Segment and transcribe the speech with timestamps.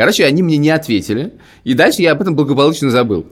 [0.00, 3.26] Короче, они мне не ответили, и дальше я об этом благополучно забыл.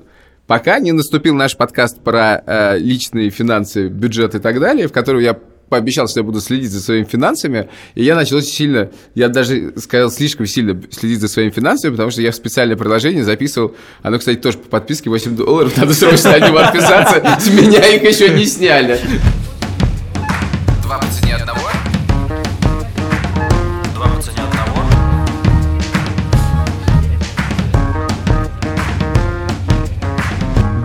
[0.46, 5.20] Пока не наступил наш подкаст про э, личные финансы, бюджет и так далее, в котором
[5.20, 5.32] я
[5.70, 9.72] пообещал, что я буду следить за своими финансами, и я начал очень сильно, я даже
[9.78, 14.18] сказал, слишком сильно следить за своими финансами, потому что я в специальное приложение записывал, оно,
[14.18, 18.28] кстати, тоже по подписке 8 долларов, надо срочно от него отписаться, с меня их еще
[18.28, 19.00] не сняли.
[20.82, 21.67] Два по цене одного.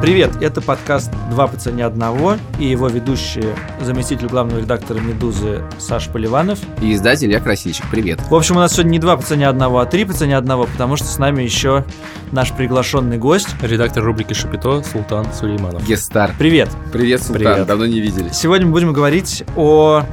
[0.03, 6.09] Привет, это подкаст «Два по цене одного» и его ведущие заместитель главного редактора «Медузы» Саша
[6.09, 6.59] Поливанов.
[6.81, 8.19] И издатель я Красильщик, привет.
[8.29, 10.65] В общем, у нас сегодня не два по цене одного, а три по цене одного,
[10.65, 11.85] потому что с нами еще
[12.33, 13.55] наш приглашенный гость.
[13.61, 15.87] Редактор рубрики «Шапито» Султан Сулейманов.
[15.87, 16.35] Гестар.
[16.37, 16.67] Привет.
[16.91, 17.67] Привет, Султан, Привет.
[17.67, 18.33] давно не виделись.
[18.33, 20.03] Сегодня мы будем говорить о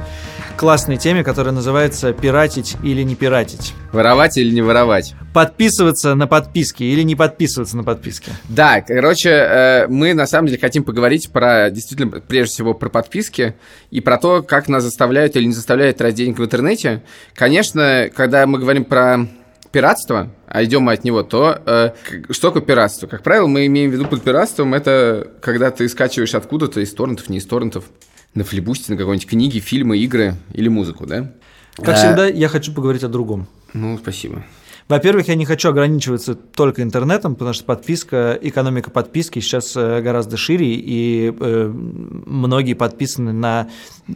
[0.61, 3.73] классной теме, которая называется «Пиратить или не пиратить».
[3.91, 5.15] Воровать или не воровать?
[5.33, 8.31] Подписываться на подписки или не подписываться на подписки.
[8.47, 13.55] Да, короче, э, мы на самом деле хотим поговорить про, действительно, прежде всего, про подписки
[13.89, 17.01] и про то, как нас заставляют или не заставляют тратить денег в интернете.
[17.33, 19.25] Конечно, когда мы говорим про
[19.71, 21.89] пиратство, а идем мы от него, то э,
[22.29, 23.07] что такое пиратство?
[23.07, 27.29] Как правило, мы имеем в виду под пиратством, это когда ты скачиваешь откуда-то из торрентов,
[27.29, 27.85] не из торрентов,
[28.33, 31.33] на флибусте, на какой-нибудь книги, фильмы, игры или музыку, да?
[31.75, 33.47] Как Э, всегда, я хочу поговорить о другом.
[33.73, 34.43] Ну, спасибо.
[34.87, 40.35] Во-первых, я не хочу ограничиваться только интернетом, потому что подписка, экономика подписки сейчас э, гораздо
[40.35, 43.69] шире, и э, многие подписаны на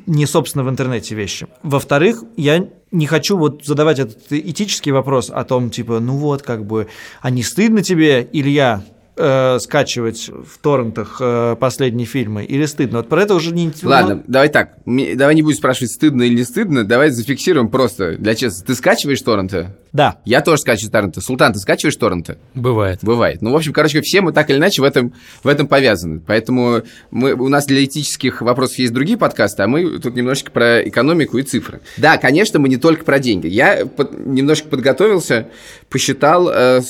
[0.05, 1.47] не собственно в интернете вещи.
[1.63, 6.65] Во-вторых, я не хочу вот задавать этот этический вопрос о том, типа, ну вот, как
[6.65, 6.87] бы,
[7.21, 8.83] а не стыдно тебе, Илья,
[9.15, 12.99] э, скачивать в торрентах э, последние фильмы, или стыдно?
[12.99, 13.71] Вот про это уже не...
[13.83, 14.77] Ладно, давай так.
[14.85, 16.83] Давай не будем спрашивать, стыдно или не стыдно.
[16.83, 18.67] Давай зафиксируем просто для честности.
[18.67, 19.69] Ты скачиваешь торренты?
[19.91, 20.19] Да.
[20.25, 21.21] Я тоже скачиваю торренты.
[21.21, 22.37] Султан, ты скачиваешь торренты?
[22.53, 22.99] Бывает.
[23.01, 23.41] Бывает.
[23.41, 26.19] Ну, в общем, короче, все мы так или иначе в этом, в этом повязаны.
[26.19, 30.87] Поэтому мы, у нас для этических вопросов есть другие подкасты, а мы тут немножечко про
[30.87, 31.79] экономику и цифры.
[31.97, 33.47] Да, конечно, мы не только про деньги.
[33.47, 35.47] Я под- немножко подготовился,
[35.89, 36.81] посчитал, э,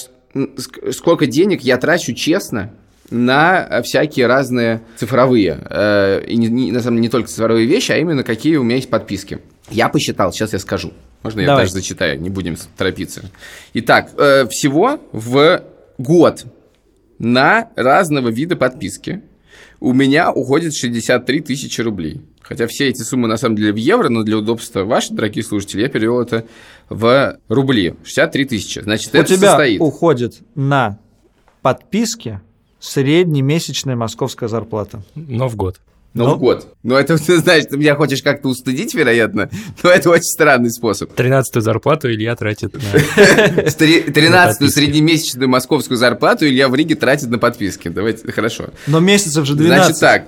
[0.92, 2.72] сколько денег я трачу честно
[3.10, 7.66] на э, всякие разные цифровые, э, и не, не- на самом деле не только цифровые
[7.68, 9.40] вещи, а именно какие у меня есть подписки.
[9.70, 10.92] Я посчитал, сейчас я скажу.
[11.24, 11.64] Можно я Давай.
[11.64, 13.22] даже зачитаю, не будем торопиться.
[13.74, 15.62] Итак, э, всего в
[15.98, 16.46] год
[17.20, 19.22] на разного вида подписки
[19.80, 22.22] у меня уходит 63 тысячи рублей.
[22.48, 25.82] Хотя все эти суммы на самом деле в евро, но для удобства ваших, дорогие слушатели,
[25.82, 26.46] я перевел это
[26.90, 27.96] в рубли.
[28.04, 28.80] 63 тысячи.
[28.80, 29.82] Значит, У это тебя состоит...
[29.82, 31.00] уходит на
[31.64, 32.40] подписки
[32.80, 35.02] среднемесячная московская зарплата.
[35.16, 35.80] Но в год.
[36.14, 36.36] Ну, Ну.
[36.36, 36.74] в год.
[36.84, 39.50] Ну, это, ты знаешь, ты меня хочешь как-то устыдить, вероятно,
[39.84, 41.12] но это очень странный способ.
[41.14, 42.80] Тринадцатую зарплату Илья тратит на...
[43.70, 44.72] Стри- 13-ю подписки.
[44.74, 47.90] среднемесячную московскую зарплату Илья в Риге тратит на подписки.
[47.90, 48.70] Давайте, хорошо.
[48.88, 49.84] Но месяцев же 12.
[49.98, 50.28] Значит так,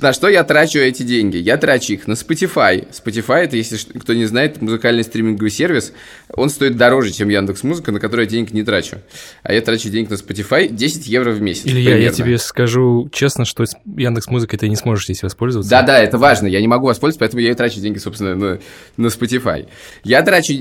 [0.00, 1.36] на что я трачу эти деньги?
[1.36, 2.86] Я трачу их на Spotify.
[2.90, 5.92] Spotify, это, если кто не знает, музыкальный стриминговый сервис.
[6.34, 8.98] Он стоит дороже, чем Яндекс Музыка, на который я денег не трачу.
[9.42, 11.66] А я трачу денег на Spotify 10 евро в месяц.
[11.66, 12.16] Илья, я примерно.
[12.16, 13.64] тебе скажу честно, что
[13.96, 15.70] Яндекс Музыкой ты не сможешь здесь воспользоваться.
[15.70, 16.46] Да-да, это важно.
[16.46, 18.58] Я не могу воспользоваться, поэтому я и трачу деньги, собственно, на,
[18.96, 19.68] на Spotify.
[20.04, 20.52] Я трачу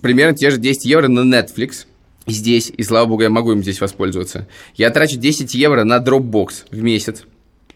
[0.00, 1.86] примерно те же 10 евро на Netflix
[2.26, 4.46] здесь, и слава богу, я могу им здесь воспользоваться.
[4.74, 7.24] Я трачу 10 евро на Dropbox в месяц,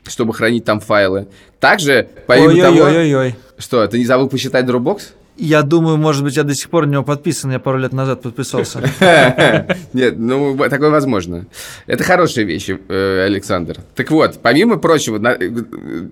[0.07, 1.29] чтобы хранить там файлы.
[1.61, 2.77] Также, помимо того...
[2.85, 3.37] Ой-ой-ой-ой.
[3.59, 5.13] Что, ты не забыл посчитать Dropbox?
[5.37, 8.21] Я думаю, может быть, я до сих пор на него подписан, я пару лет назад
[8.21, 8.81] подписался.
[9.93, 11.47] Нет, ну, такое возможно.
[11.87, 13.79] Это хорошая вещь, э, Александр.
[13.95, 15.51] Так вот, помимо прочего, э,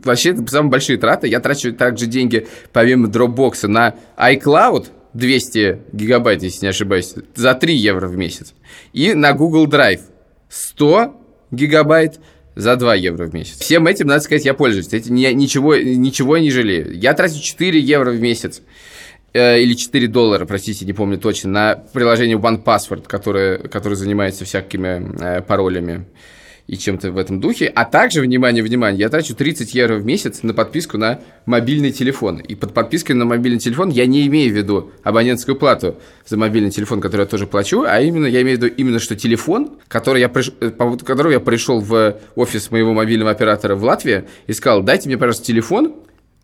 [0.05, 1.29] вообще это самые большие траты.
[1.29, 7.75] Я трачу также деньги, помимо Dropbox, на iCloud, 200 гигабайт, если не ошибаюсь, за 3
[7.75, 8.55] евро в месяц.
[8.95, 10.01] И на Google Drive
[10.49, 11.15] 100
[11.51, 12.21] гигабайт
[12.61, 13.59] за 2 евро в месяц.
[13.59, 14.93] Всем этим, надо сказать, я пользуюсь.
[14.93, 16.97] Эти, ни- ничего, ничего не жалею.
[16.97, 18.63] Я трачу 4 евро в месяц
[19.33, 25.39] э, или 4 доллара, простите, не помню точно, на приложение OnePassword, которое, которое занимается всякими
[25.39, 26.05] э, паролями
[26.71, 27.67] и чем-то в этом духе.
[27.67, 32.39] А также, внимание, внимание, я трачу 30 евро в месяц на подписку на мобильный телефон.
[32.39, 36.71] И под подпиской на мобильный телефон я не имею в виду абонентскую плату за мобильный
[36.71, 40.21] телефон, который я тоже плачу, а именно я имею в виду именно что телефон, который
[40.21, 40.53] я приш...
[40.61, 45.09] э, по которого я пришел в офис моего мобильного оператора в Латвии и сказал, дайте
[45.09, 45.97] мне, пожалуйста, телефон,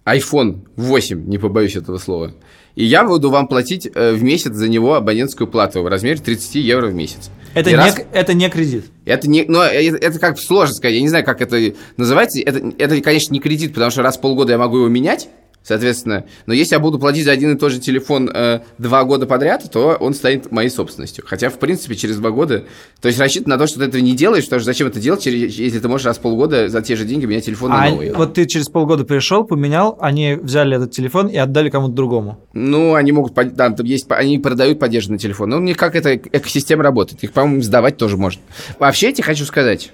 [0.05, 2.34] iPhone 8, не побоюсь этого слова.
[2.76, 6.55] И я буду вам платить э, в месяц за него абонентскую плату в размере 30
[6.56, 7.31] евро в месяц.
[7.55, 8.84] Это И не, раз- это не кредит.
[9.06, 12.38] это не, но это, это как сложно сказать, я не знаю, как это называется.
[12.40, 15.28] Это, это, конечно, не кредит, потому что раз в полгода я могу его менять
[15.66, 19.26] Соответственно, но если я буду платить за один и тот же телефон э, два года
[19.26, 21.24] подряд, то он станет моей собственностью.
[21.26, 22.66] Хотя, в принципе, через два года...
[23.00, 25.22] То есть рассчитан на то, что ты этого не делаешь, потому что зачем это делать,
[25.22, 27.90] через- если ты можешь раз в полгода за те же деньги менять телефон на А
[27.90, 28.12] новый.
[28.12, 32.38] вот ты через полгода пришел, поменял, они взяли этот телефон и отдали кому-то другому.
[32.52, 33.34] Ну, они могут...
[33.34, 34.06] Да, там есть...
[34.10, 35.50] Они продают поддержанный телефон.
[35.50, 37.24] Ну, них как эта экосистема работает.
[37.24, 38.40] Их, по-моему, сдавать тоже можно.
[38.78, 39.90] Вообще, я тебе хочу сказать...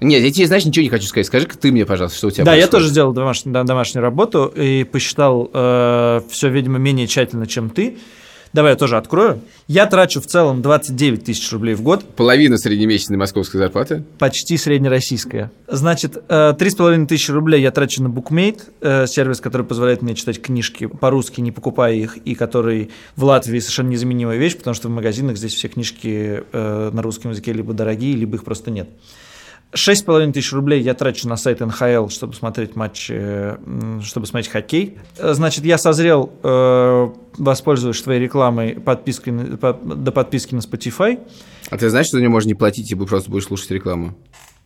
[0.00, 1.26] Нет, я тебе, знаешь, ничего не хочу сказать.
[1.26, 2.72] Скажи-ка ты мне, пожалуйста, что у тебя Да, я происходит.
[2.72, 5.46] тоже сделал домашнюю, домашнюю работу и посчитал
[6.28, 7.96] все, видимо, менее тщательно, чем ты.
[8.52, 9.40] Давай я тоже открою.
[9.68, 14.04] Я трачу в целом 29 тысяч рублей в год, Половина среднемесячной московской зарплаты.
[14.18, 15.50] почти среднероссийская.
[15.68, 20.00] Значит, э, три с половиной тысячи рублей я трачу на Bookmate, э, сервис, который позволяет
[20.00, 24.74] мне читать книжки по-русски, не покупая их, и который в Латвии совершенно незаменимая вещь, потому
[24.74, 28.70] что в магазинах здесь все книжки э, на русском языке либо дорогие, либо их просто
[28.70, 28.88] нет.
[29.76, 33.58] Шесть с половиной тысяч рублей я трачу на сайт НХЛ, чтобы смотреть матч, э,
[34.02, 34.98] чтобы смотреть хоккей.
[35.18, 41.20] Э, Значит, я созрел, э, воспользуюсь твоей рекламой, подпиской, до подписки на Spotify.
[41.68, 44.16] А ты знаешь, что за нее можно не платить, и просто будешь слушать рекламу?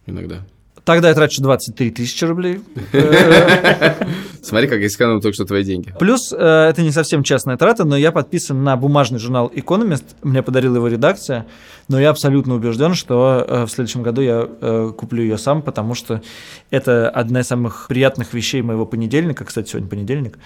[0.06, 0.46] Иногда.
[0.84, 2.60] Тогда я трачу 23 тысячи рублей.
[4.42, 5.92] Смотри, как я сэкономил только что твои деньги.
[5.98, 10.76] Плюс, это не совсем частная трата, но я подписан на бумажный журнал Economist, мне подарила
[10.76, 11.46] его редакция,
[11.90, 15.94] но я абсолютно убежден, что э, в следующем году я э, куплю ее сам, потому
[15.94, 16.22] что
[16.70, 20.38] это одна из самых приятных вещей моего понедельника, кстати, сегодня понедельник,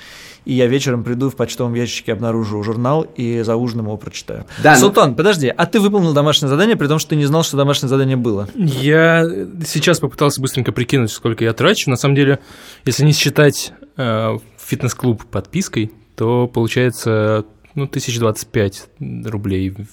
[0.47, 4.47] и я вечером приду в почтовом ящике, обнаружу журнал и за ужином его прочитаю.
[4.63, 7.45] Да, ну- Султан, подожди, а ты выполнил домашнее задание, при том, что ты не знал,
[7.45, 8.49] что домашнее задание было?
[8.55, 9.25] Я
[9.67, 11.91] сейчас попытался быстренько прикинуть, сколько я трачу.
[11.91, 12.39] На самом деле,
[12.87, 17.45] если не считать э, фитнес-клуб подпиской, то получается
[17.75, 18.89] ну, 1025
[19.25, 19.87] рублей в,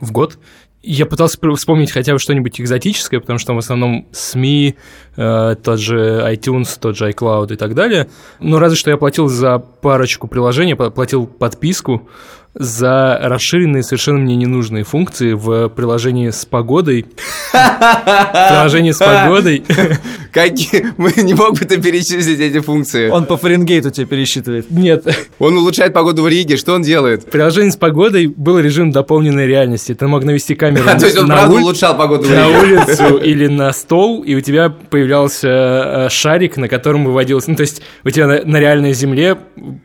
[0.00, 0.38] в год.
[0.86, 4.74] Я пытался вспомнить хотя бы что-нибудь экзотическое, потому что в основном СМИ,
[5.16, 8.08] э, тот же iTunes, тот же iCloud и так далее.
[8.38, 12.08] Но разве что я платил за парочку приложений, пла- платил подписку
[12.52, 17.06] за расширенные совершенно мне ненужные функции в приложении с погодой.
[17.52, 19.64] Приложение с погодой.
[20.34, 20.92] Какие?
[20.96, 23.08] Мы не мог бы ты перечислить эти функции.
[23.08, 23.24] Он...
[23.24, 24.70] Он по Фаренгейту тебе пересчитывает.
[24.70, 25.06] Нет,
[25.38, 26.56] улучшает погоду в Риге.
[26.56, 27.22] Что он делает?
[27.22, 29.94] в приложении с погодой был режим дополненной реальности.
[29.94, 32.58] Ты мог навести камеру То есть он на, правда улучшал погоду в на Риге?
[32.58, 37.50] улицу или на стол, и у тебя появлялся э, шарик, на котором выводился...
[37.50, 39.38] Ну, то есть у тебя на, на реальной земле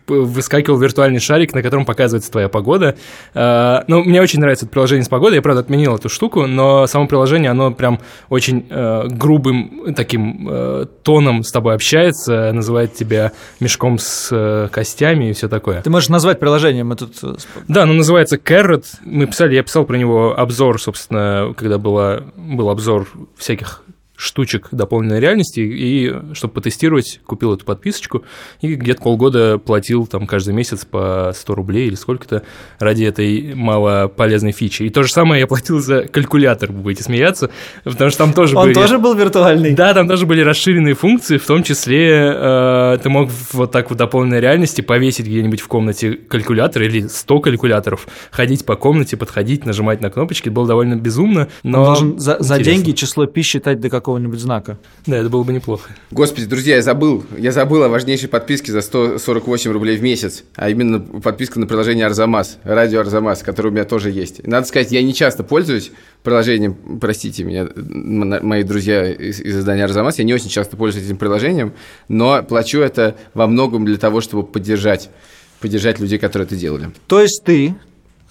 [0.07, 2.95] выскакивал виртуальный шарик, на котором показывается твоя погода.
[3.36, 5.36] Э, Ну, мне очень нравится это приложение с погодой.
[5.36, 8.00] Я, правда, отменил эту штуку, но само приложение, оно прям
[8.30, 15.30] очень э, грубым таким э, тоном с тобой общается, называет тебя мешком с э, костями
[15.30, 15.81] и все такое.
[15.81, 17.13] Ты можешь назвать приложение, мы тут...
[17.24, 17.36] э,
[17.68, 18.86] Да, оно называется Carrot.
[19.03, 23.07] Мы писали, я писал про него обзор, собственно, когда была, был обзор
[23.38, 23.83] всяких
[24.19, 28.24] штучек дополненной реальности, и чтобы потестировать, купил эту подписочку,
[28.60, 32.44] и где-то полгода платил там каждый месяц по 100 рублей или сколько-то
[32.80, 34.83] ради этой мало полезной фичи.
[34.83, 37.50] И то же самое я платил за калькулятор, будете смеяться,
[37.86, 38.74] потому что там тоже Он были...
[38.74, 39.74] тоже был виртуальный?
[39.74, 43.95] Да, там тоже были расширенные функции, в том числе э, ты мог вот так в
[43.95, 50.01] дополненной реальности повесить где-нибудь в комнате калькулятор или 100 калькуляторов, ходить по комнате, подходить, нажимать
[50.01, 50.50] на кнопочки.
[50.50, 54.39] Это было довольно безумно, Он но должен за, за деньги число пи считать до какого-нибудь
[54.39, 54.79] знака.
[55.06, 55.91] Да, это было бы неплохо.
[56.09, 57.23] Господи, друзья, я забыл.
[57.38, 60.44] Я забыл о важнейшей подписке за 148 рублей в месяц.
[60.56, 64.45] А именно подписка на приложение Арзамас, радио Арзамас, которое у меня тоже есть.
[64.47, 65.91] Надо сказать, я не часто пользуюсь
[66.23, 71.18] приложением, простите меня, мои друзья из, из издания Арзамас, я не очень часто пользуюсь этим
[71.18, 71.73] приложением,
[72.07, 75.11] но плачу это во многом для того, чтобы поддержать,
[75.59, 76.89] поддержать людей, которые это делали.
[77.06, 77.75] То есть ты,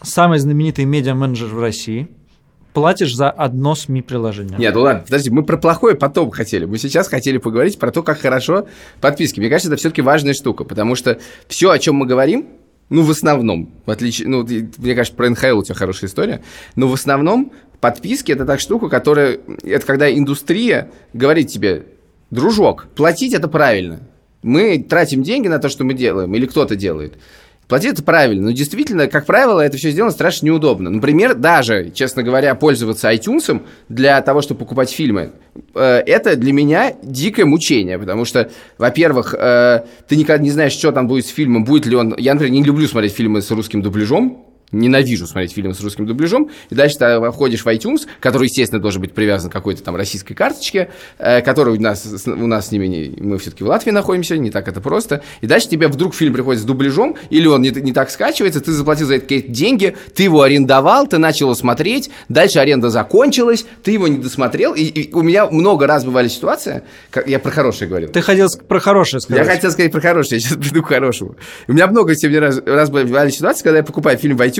[0.03, 2.09] самый знаменитый медиа-менеджер в России,
[2.79, 4.57] платишь за одно СМИ-приложение.
[4.57, 6.65] Нет, ну ладно, подожди, мы про плохое потом хотели.
[6.65, 8.69] Мы сейчас хотели поговорить про то, как хорошо
[9.01, 9.41] подписки.
[9.41, 11.19] Мне кажется, это все-таки важная штука, потому что
[11.49, 12.47] все, о чем мы говорим,
[12.89, 14.47] ну, в основном, в отличие, ну,
[14.79, 16.41] мне кажется, про НХЛ у тебя хорошая история,
[16.77, 21.87] но в основном подписки– это так штука, которая, это когда индустрия говорит тебе,
[22.31, 24.01] дружок, платить это правильно.
[24.43, 27.19] Мы тратим деньги на то, что мы делаем, или кто-то делает.
[27.69, 30.89] Платить это правильно, но действительно, как правило, это все сделано страшно неудобно.
[30.89, 33.61] Например, даже, честно говоря, пользоваться iTunes
[33.91, 35.33] для того, чтобы покупать фильмы,
[35.75, 40.93] э, это для меня дикое мучение, потому что, во-первых, э, ты никогда не знаешь, что
[40.93, 42.15] там будет с фильмом, будет ли он...
[42.17, 46.51] Я, например, не люблю смотреть фильмы с русским дубляжом, Ненавижу смотреть фильмы с русским дубляжом.
[46.71, 50.35] И дальше ты входишь в iTunes, который, естественно, должен быть привязан к какой-то там российской
[50.35, 54.37] карточке, э, который у нас, у нас с ними, не- мы все-таки в Латвии находимся,
[54.37, 55.23] не так это просто.
[55.41, 58.73] И дальше тебе вдруг фильм приходит с дубляжом, или он не, не так скачивается, ты
[58.73, 63.65] заплатил за это какие-то деньги, ты его арендовал, ты начал его смотреть, дальше аренда закончилась,
[63.83, 64.75] ты его не досмотрел.
[64.75, 68.11] И, и у меня много раз бывали ситуации, как, я про хорошее говорил.
[68.11, 69.47] Ты хотел про хорошее сказать.
[69.47, 71.37] Я хотел сказать про хорошее, я сейчас приду к хорошему.
[71.67, 74.58] У меня много раз, раз бывали ситуации, когда я покупаю фильм в iTunes,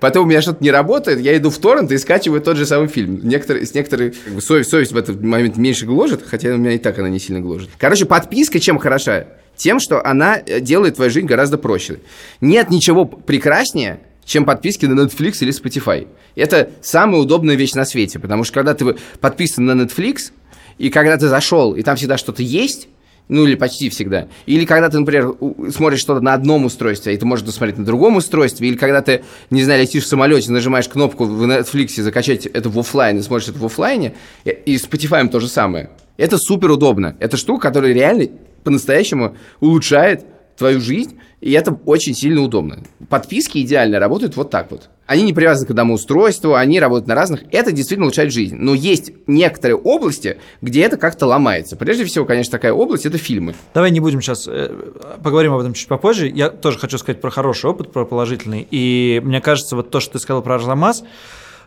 [0.00, 2.88] потом у меня что-то не работает, я иду в торрент и скачиваю тот же самый
[2.88, 3.20] фильм.
[3.22, 6.98] Некоторые, с некоторой совесть, совесть в этот момент меньше гложет, хотя у меня и так
[6.98, 7.70] она не сильно гложет.
[7.78, 9.26] Короче, подписка чем хороша?
[9.56, 12.00] Тем, что она э, делает твою жизнь гораздо проще.
[12.40, 16.08] Нет ничего прекраснее, чем подписки на Netflix или Spotify.
[16.34, 20.32] Это самая удобная вещь на свете, потому что когда ты подписан на Netflix,
[20.78, 22.88] и когда ты зашел, и там всегда что-то есть,
[23.28, 24.28] ну или почти всегда.
[24.46, 25.34] Или когда ты, например,
[25.70, 29.24] смотришь что-то на одном устройстве, и ты можешь досмотреть на другом устройстве, или когда ты,
[29.50, 33.48] не знаю, летишь в самолете, нажимаешь кнопку в Netflix закачать это в оффлайн и смотришь
[33.48, 34.14] это в оффлайне,
[34.44, 35.90] и- и с Spotify то же самое.
[36.16, 37.16] Это супер удобно.
[37.18, 38.28] Это штука, которая реально
[38.62, 40.24] по-настоящему улучшает
[40.56, 42.78] твою жизнь, и это очень сильно удобно.
[43.10, 44.88] Подписки идеально работают вот так вот.
[45.04, 47.42] Они не привязаны к одному устройству, они работают на разных.
[47.52, 48.56] Это действительно улучшает жизнь.
[48.56, 51.76] Но есть некоторые области, где это как-то ломается.
[51.76, 53.54] Прежде всего, конечно, такая область– это фильмы.
[53.74, 54.48] Давай не будем сейчас,
[55.22, 56.30] поговорим об этом чуть попозже.
[56.30, 58.66] Я тоже хочу сказать про хороший опыт, про положительный.
[58.70, 61.04] И мне кажется, вот то, что ты сказал про Арзамас,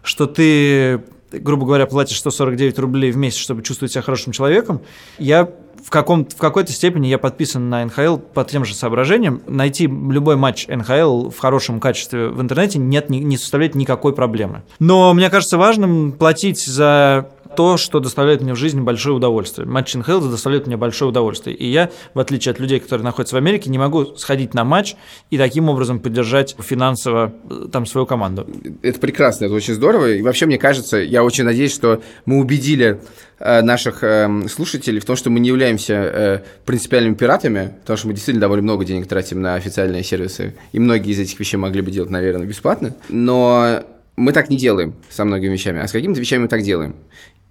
[0.01, 4.81] что ты, грубо говоря, платишь 149 рублей в месяц, чтобы чувствовать себя хорошим человеком,
[5.19, 5.47] я
[5.87, 9.41] в, каком, в какой-то степени я подписан на НХЛ по тем же соображениям.
[9.47, 14.63] Найти любой матч НХЛ в хорошем качестве в интернете нет, не, не составляет никакой проблемы.
[14.79, 19.67] Но мне кажется важным платить за то, что доставляет мне в жизни большое удовольствие.
[19.67, 21.55] Матч НХЛ доставляет мне большое удовольствие.
[21.55, 24.95] И я, в отличие от людей, которые находятся в Америке, не могу сходить на матч
[25.31, 28.47] и таким образом поддержать финансово э, там свою команду.
[28.83, 30.11] Это прекрасно, это очень здорово.
[30.11, 33.01] И вообще, мне кажется, я очень надеюсь, что мы убедили
[33.39, 38.05] э, наших э, слушателей в том, что мы не являемся э, принципиальными пиратами, потому что
[38.05, 41.81] мы действительно довольно много денег тратим на официальные сервисы, и многие из этих вещей могли
[41.81, 42.95] бы делать, наверное, бесплатно.
[43.09, 43.83] Но
[44.17, 46.95] мы так не делаем со многими вещами, а с какими-то вещами мы так делаем.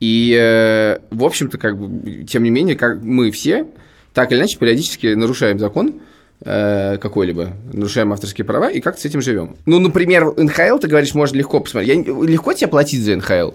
[0.01, 3.67] И, э, в общем-то, как бы, тем не менее, как мы все,
[4.13, 6.01] так или иначе, периодически нарушаем закон,
[6.45, 9.57] э, какой-либо, нарушаем авторские права и как-то с этим живем.
[9.65, 12.07] Ну, например, НХЛ, ты говоришь, можно легко посмотреть.
[12.07, 13.53] Я, легко тебе платить за НХЛ?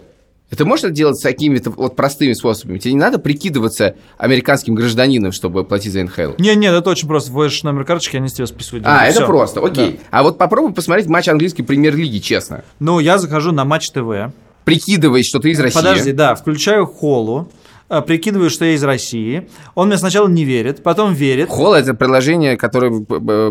[0.51, 2.77] Это можно делать с какими-то вот простыми способами.
[2.77, 6.33] Тебе не надо прикидываться американским гражданином, чтобы платить за НХЛ.
[6.39, 7.31] Не, нет, это очень просто.
[7.31, 8.85] Вводишь номер карточки, они с тебя списывают.
[8.85, 9.15] А, деньги.
[9.15, 10.01] это просто, окей.
[10.11, 12.65] А вот попробуй посмотреть матч английской премьер-лиги, честно.
[12.79, 14.33] Ну, я захожу на Матч ТВ.
[14.65, 15.77] Прикидываясь, что ты из России.
[15.77, 17.60] Подожди, да, включаю холлу, э,
[17.99, 19.49] прикидываю, что я из России.
[19.75, 21.49] Он мне сначала не верит, потом верит.
[21.49, 23.01] Холл это приложение, которое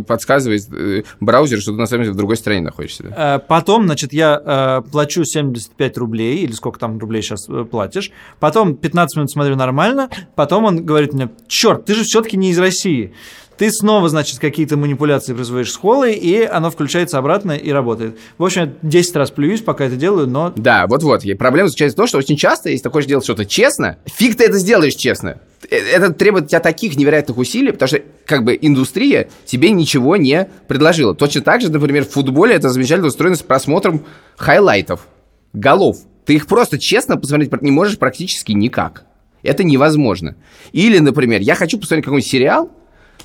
[0.00, 3.02] подсказывает э, браузеру, что ты на самом деле в другой стране находишься.
[3.04, 3.36] да?
[3.36, 8.10] Э, Потом, значит, я э, плачу 75 рублей, или сколько там рублей сейчас э, платишь.
[8.38, 10.08] Потом 15 минут смотрю нормально.
[10.34, 13.12] Потом он говорит мне, черт, ты же все-таки не из России.
[13.60, 18.18] Ты снова, значит, какие-то манипуляции производишь с холлой, и оно включается обратно и работает.
[18.38, 21.24] В общем, я 10 раз плююсь, пока это делаю, но Да, вот-вот.
[21.24, 24.38] И Проблема заключается в том, что очень часто, если ты хочешь делать что-то честно, фиг
[24.38, 25.42] ты это сделаешь честно.
[25.68, 30.16] Э, Это требует от тебя таких невероятных усилий, потому что как бы индустрия тебе ничего
[30.16, 31.14] не предложила.
[31.14, 34.06] Точно так же, например, в футболе это замечательно устроено с просмотром
[34.38, 35.06] хайлайтов,
[35.52, 35.98] голов.
[36.24, 39.04] Ты их просто честно посмотреть не можешь практически никак.
[39.42, 40.36] Это невозможно.
[40.72, 42.70] Или, например, я хочу посмотреть какой-нибудь сериал,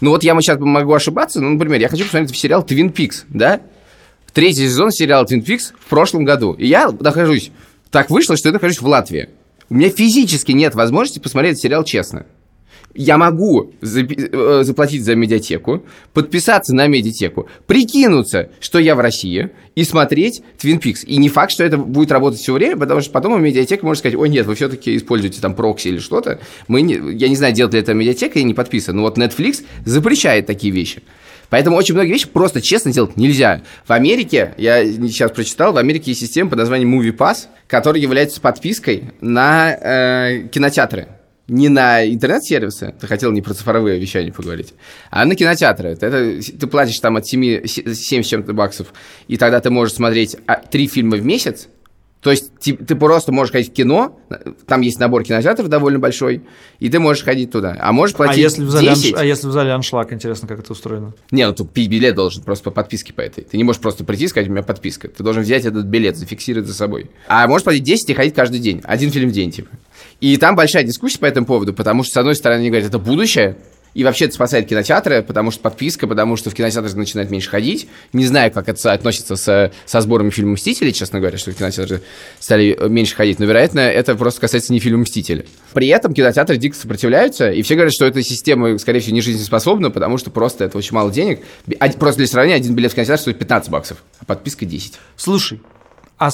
[0.01, 3.61] ну вот я сейчас могу ошибаться, но, например, я хочу посмотреть сериал «Твин Пикс», да?
[4.33, 6.53] Третий сезон сериала «Твин Пикс» в прошлом году.
[6.53, 7.51] И я нахожусь...
[7.91, 9.29] Так вышло, что я нахожусь в Латвии.
[9.69, 12.25] У меня физически нет возможности посмотреть сериал честно.
[12.95, 15.83] Я могу э, заплатить за медиатеку,
[16.13, 21.05] подписаться на медиатеку, прикинуться, что я в России, и смотреть Twin Peaks.
[21.05, 24.17] И не факт, что это будет работать все время, потому что потом медиатека может сказать,
[24.17, 26.39] ой, нет, вы все-таки используете там прокси или что-то.
[26.67, 28.95] Мы не, я не знаю, делает ли это медиатека, я не подписан.
[28.95, 31.03] Но вот Netflix запрещает такие вещи.
[31.49, 33.61] Поэтому очень многие вещи просто честно делать нельзя.
[33.85, 38.41] В Америке, я сейчас прочитал, в Америке есть система под названием Movie Pass, которая является
[38.41, 41.07] подпиской на э, кинотеатры.
[41.47, 44.73] Не на интернет-сервисы, ты хотел не про цифровые вещания поговорить,
[45.11, 45.89] а на кинотеатры.
[45.89, 48.93] Это, ты платишь там от 7, 7 с чем-то баксов,
[49.27, 51.67] и тогда ты можешь смотреть а, три фильма в месяц,
[52.25, 54.19] то есть ты, ты просто можешь ходить в кино,
[54.65, 56.41] там есть набор кинотеатров довольно большой,
[56.79, 57.77] и ты можешь ходить туда.
[57.79, 59.13] А можешь а платить если, в зале 10.
[59.13, 61.13] анш- а если в зале аншлаг, интересно, как это устроено?
[61.29, 63.43] Не, ну пи- билет должен просто по подписке по этой.
[63.43, 65.07] Ты не можешь просто прийти и сказать, у меня подписка.
[65.07, 67.11] Ты должен взять этот билет, зафиксировать за собой.
[67.27, 68.81] А можешь платить 10 и ходить каждый день.
[68.85, 69.69] Один фильм в день, типа.
[70.21, 72.99] И там большая дискуссия по этому поводу, потому что, с одной стороны, они говорят, это
[72.99, 73.57] будущее,
[73.95, 77.87] И вообще это спасает кинотеатры, потому что подписка, потому что в кинотеатры начинает меньше ходить.
[78.11, 82.01] Не знаю, как это относится со, со сбором фильма «Мстители», честно говоря, что в кинотеатры
[82.41, 83.39] стали меньше ходить.
[83.39, 85.45] Но, вероятно, это просто касается не фильма «Мстители».
[85.73, 89.91] При этом кинотеатры дико сопротивляются, и все говорят, что эта система, скорее всего, не жизнеспособна,
[89.91, 91.39] потому что просто это очень мало денег.
[91.97, 94.95] Просто для сравнения, один билет в кинотеатр стоит 15 баксов, а подписка 10.
[95.15, 95.61] Слушай,
[96.17, 96.31] а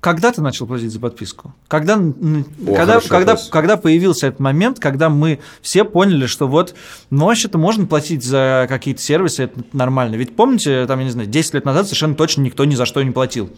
[0.00, 1.54] когда ты начал платить за подписку?
[1.68, 2.42] Когда, О,
[2.74, 3.48] когда, когда, вопрос.
[3.50, 6.74] когда появился этот момент, когда мы все поняли, что вот,
[7.10, 10.16] ну, вообще-то можно платить за какие-то сервисы, это нормально.
[10.16, 13.02] Ведь помните, там, я не знаю, 10 лет назад совершенно точно никто ни за что
[13.02, 13.50] не платил.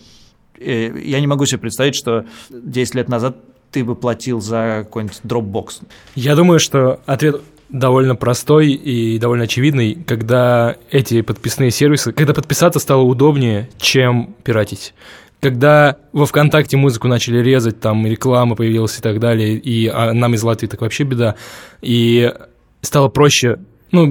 [0.58, 3.36] Я не могу себе представить, что 10 лет назад
[3.70, 5.82] ты бы платил за какой-нибудь Dropbox.
[6.14, 7.40] Я думаю, что ответ
[7.72, 14.92] довольно простой и довольно очевидный, когда эти подписные сервисы, когда подписаться стало удобнее, чем пиратить.
[15.42, 20.34] Когда во ВКонтакте музыку начали резать, там реклама появилась и так далее, и а нам
[20.34, 21.34] из Латвии так вообще беда,
[21.80, 22.32] и
[22.80, 23.58] стало проще
[23.90, 24.06] ну,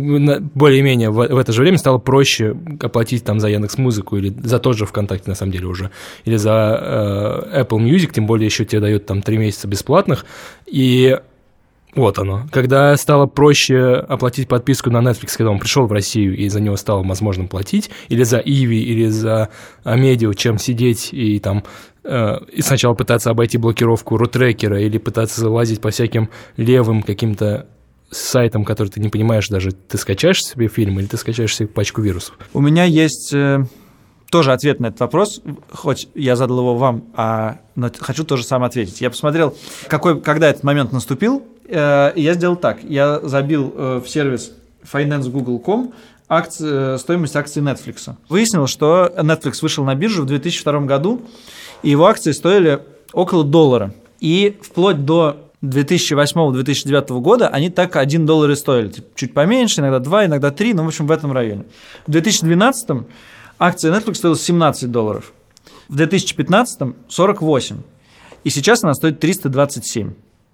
[0.53, 4.59] более-менее в, в это же время стало проще оплатить там за Яндекс Музыку или за
[4.59, 5.89] тот же ВКонтакте, на самом деле, уже,
[6.25, 10.25] или за э, Apple Music, тем более еще тебе дают там три месяца бесплатных,
[10.67, 11.17] и
[11.95, 12.47] вот оно.
[12.51, 16.77] Когда стало проще оплатить подписку на Netflix, когда он пришел в Россию, и за него
[16.77, 19.49] стало возможным платить, или за Иви, или за
[19.83, 21.63] Амедио, чем сидеть и там
[22.03, 27.67] э, и сначала пытаться обойти блокировку рутрекера, или пытаться залазить по всяким левым каким-то
[28.09, 32.01] сайтам, которые ты не понимаешь даже, ты скачаешь себе фильм или ты скачаешь себе пачку
[32.01, 32.37] вирусов.
[32.53, 33.65] У меня есть э,
[34.29, 38.63] тоже ответ на этот вопрос, хоть я задал его вам, а, но хочу тоже сам
[38.63, 39.01] ответить.
[39.01, 39.55] Я посмотрел,
[39.87, 42.83] какой, когда этот момент наступил, э, я сделал так.
[42.83, 44.51] Я забил э, в сервис
[44.83, 45.93] financeGoogle.com
[46.29, 48.13] акци- э, стоимость акций Netflix.
[48.29, 51.21] Выяснилось, что Netflix вышел на биржу в 2002 году,
[51.83, 52.79] и его акции стоили
[53.13, 53.93] около доллара.
[54.19, 58.89] И вплоть до 2008-2009 года они так 1 доллар и стоили.
[58.89, 61.65] Типа, Чуть поменьше, иногда 2, иногда 3, ну, в общем, в этом районе.
[62.07, 63.05] В 2012
[63.59, 65.33] акция Netflix стоила 17 долларов.
[65.87, 67.77] В 2015– 48.
[68.43, 70.13] И сейчас она стоит 327.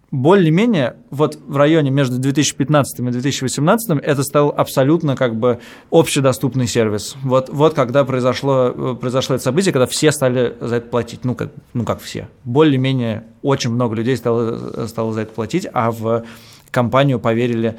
[0.09, 5.59] Более-менее вот в районе между 2015 и 2018 это стал абсолютно как бы
[5.91, 7.17] общедоступный сервис.
[7.23, 11.25] Вот, вот когда произошло, э, произошло это событие, когда все стали за это платить.
[11.25, 12.29] Ну как, ну как все.
[12.45, 16.23] Более-менее очень много людей стало, стало за это платить, а в
[16.71, 17.75] компанию поверили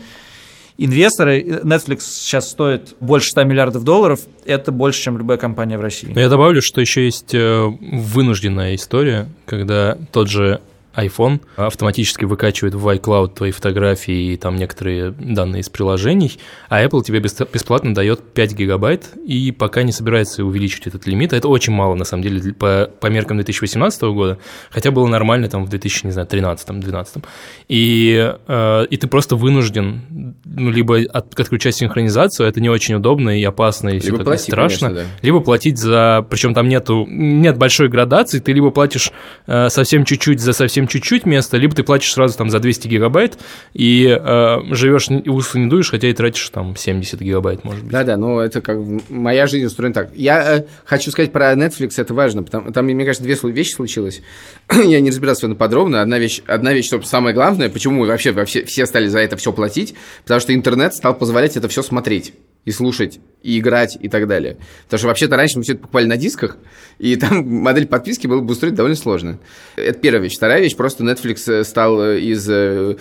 [0.76, 1.42] инвесторы.
[1.42, 4.20] Netflix сейчас стоит больше 100 миллиардов долларов.
[4.44, 6.12] Это больше, чем любая компания в России.
[6.14, 10.60] Я добавлю, что еще есть э, вынужденная история, когда тот же
[10.96, 17.02] iPhone автоматически выкачивает в iCloud твои фотографии и там некоторые данные из приложений, а Apple
[17.02, 21.32] тебе бес- бесплатно дает 5 гигабайт и пока не собирается увеличить этот лимит.
[21.32, 24.38] А Это очень мало, на самом деле, по, по меркам 2018 года,
[24.70, 27.24] хотя было нормально там в 2013-2012.
[27.68, 33.38] И, э, и ты просто вынужден ну, либо от- отключать синхронизацию, это не очень удобно
[33.38, 35.18] и опасно, и Либо такое плати, страшно конечно, да.
[35.22, 39.12] либо платить за, причем там нету, нет большой градации, ты либо платишь
[39.46, 43.38] э, совсем чуть-чуть за совсем чуть-чуть место, либо ты платишь сразу там за 200 гигабайт
[43.74, 47.92] и э, живешь и не дуешь, хотя и тратишь там 70 гигабайт, может быть.
[47.92, 50.10] Да-да, ну это как моя жизнь устроена так.
[50.14, 54.22] Я э, хочу сказать про Netflix, это важно, потому там, мне кажется, две вещи случилось.
[54.70, 56.02] Я не разбирался этом подробно.
[56.02, 59.36] Одна вещь, одна вещь, что самое главное, почему вообще во все, все стали за это
[59.36, 64.08] все платить, потому что интернет стал позволять это все смотреть и слушать, и играть, и
[64.08, 64.58] так далее.
[64.84, 66.58] Потому что вообще-то раньше мы все это покупали на дисках,
[66.98, 69.38] и там модель подписки было бы устроить довольно сложно.
[69.76, 70.36] Это первая вещь.
[70.36, 72.96] Вторая вещь, просто Netflix э, стал э, из э,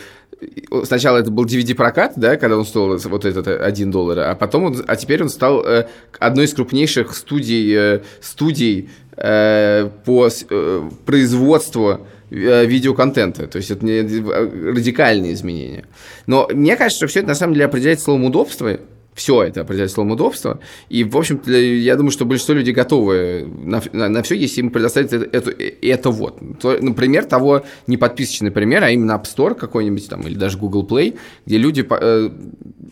[0.83, 4.83] Сначала это был DVD-прокат, да, когда он стоил вот этот 1 доллар, а потом он,
[4.85, 5.65] а теперь он стал
[6.19, 13.47] одной из крупнейших студий, студий по э, производству видеоконтента.
[13.47, 15.85] То есть это радикальные изменения.
[16.27, 18.77] Но мне кажется, что все это на самом деле определяет словом удобство.
[19.17, 20.59] Все это определяет словом удобство.
[20.89, 25.11] И, в общем-то, я думаю, что большинство людей готовы на, на, все, если им предоставить
[25.11, 25.51] это, это,
[25.81, 26.39] это вот.
[26.61, 30.85] То, например, того не подписочный пример, а именно App Store какой-нибудь там, или даже Google
[30.85, 32.29] Play, где люди э,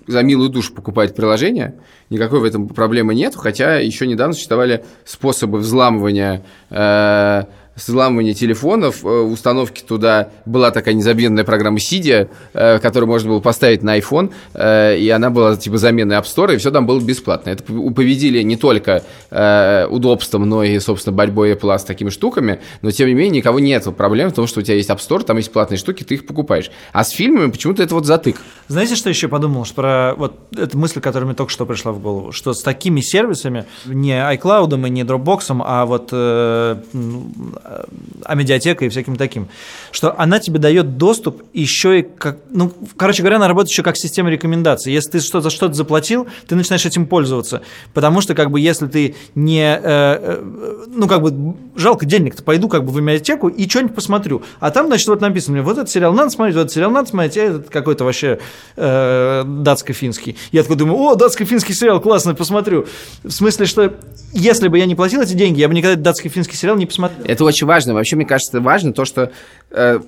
[0.07, 1.75] за милую душу покупают приложение,
[2.09, 7.43] никакой в этом проблемы нет, хотя еще недавно существовали способы взламывания э,
[7.75, 13.83] взламывания телефонов, э, установки туда была такая незабвенная программа Cydia, э, которую можно было поставить
[13.83, 17.49] на iPhone, э, и она была типа заменой App Store, и все там было бесплатно.
[17.51, 19.03] Это победили не только
[19.89, 23.85] удобством, но и, собственно, борьбой Apple с такими штуками, но, тем не менее, никого нет
[23.95, 26.25] проблем в том, что у тебя есть App Store, там есть платные штуки, ты их
[26.25, 26.71] покупаешь.
[26.93, 28.37] А с фильмами почему-то это вот затык.
[28.67, 29.65] Знаете, что еще подумал?
[29.65, 33.01] Что про вот эта мысль, которая мне только что пришла в голову, что с такими
[33.01, 36.11] сервисами, не iCloud и не Dropbox, а вот
[38.23, 39.47] а, медиатекой и всяким таким,
[39.91, 43.97] что она тебе дает доступ еще и как, ну, короче говоря, она работает еще как
[43.97, 44.93] система рекомендаций.
[44.93, 49.15] Если ты что-то что заплатил, ты начинаешь этим пользоваться, потому что как бы если ты
[49.33, 53.67] не, э, э, ну как бы жалко денег, то пойду как бы в медиатеку и
[53.67, 56.91] что-нибудь посмотрю, а там значит вот написано, вот этот сериал надо смотреть, вот этот сериал
[56.91, 58.39] надо смотреть, а этот какой-то вообще
[58.75, 60.37] э, датско-финский.
[60.51, 62.85] Я такой думаю, о, датско-финский сериал, классно, посмотрю.
[63.23, 63.93] В смысле, что
[64.33, 67.25] если бы я не платил эти деньги, я бы никогда датско-финский сериал не посмотрел.
[67.25, 67.93] Это очень важно.
[67.93, 69.31] Вообще, мне кажется, важно то, что
[69.71, 69.99] э,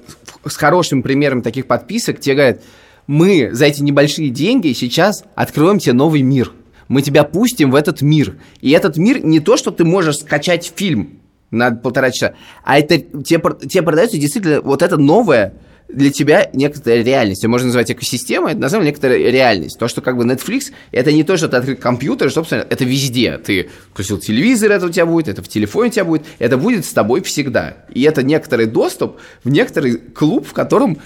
[0.45, 2.61] с хорошим примером таких подписок тебе говорят,
[3.07, 6.51] мы за эти небольшие деньги сейчас откроем тебе новый мир.
[6.87, 8.37] Мы тебя пустим в этот мир.
[8.61, 11.19] И этот мир не то, что ты можешь скачать фильм
[11.51, 12.33] на полтора часа,
[12.63, 15.53] а это тебе, тебе продается действительно вот это новое,
[15.89, 17.43] для тебя некоторая реальность.
[17.43, 19.79] Ее можно назвать экосистемой, это на самом деле некоторая реальность.
[19.79, 23.37] То, что как бы Netflix, это не то, что ты открыл компьютер, собственно, это везде.
[23.37, 26.85] Ты включил телевизор, это у тебя будет, это в телефоне у тебя будет, это будет
[26.85, 27.77] с тобой всегда.
[27.93, 30.99] И это некоторый доступ в некоторый клуб, в котором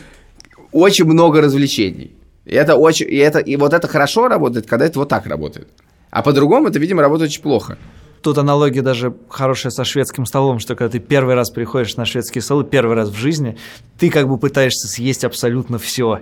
[0.71, 2.15] очень много развлечений.
[2.45, 5.67] И это очень, и это, и вот это хорошо работает, когда это вот так работает.
[6.09, 7.77] А по-другому это, видимо, работает очень плохо.
[8.21, 12.39] Тут аналогия даже хорошая со шведским столом, что когда ты первый раз приходишь на шведский
[12.39, 13.57] стол, первый раз в жизни,
[13.97, 16.19] ты как бы пытаешься съесть абсолютно все.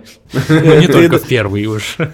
[0.48, 1.98] Ну, не только первый уж.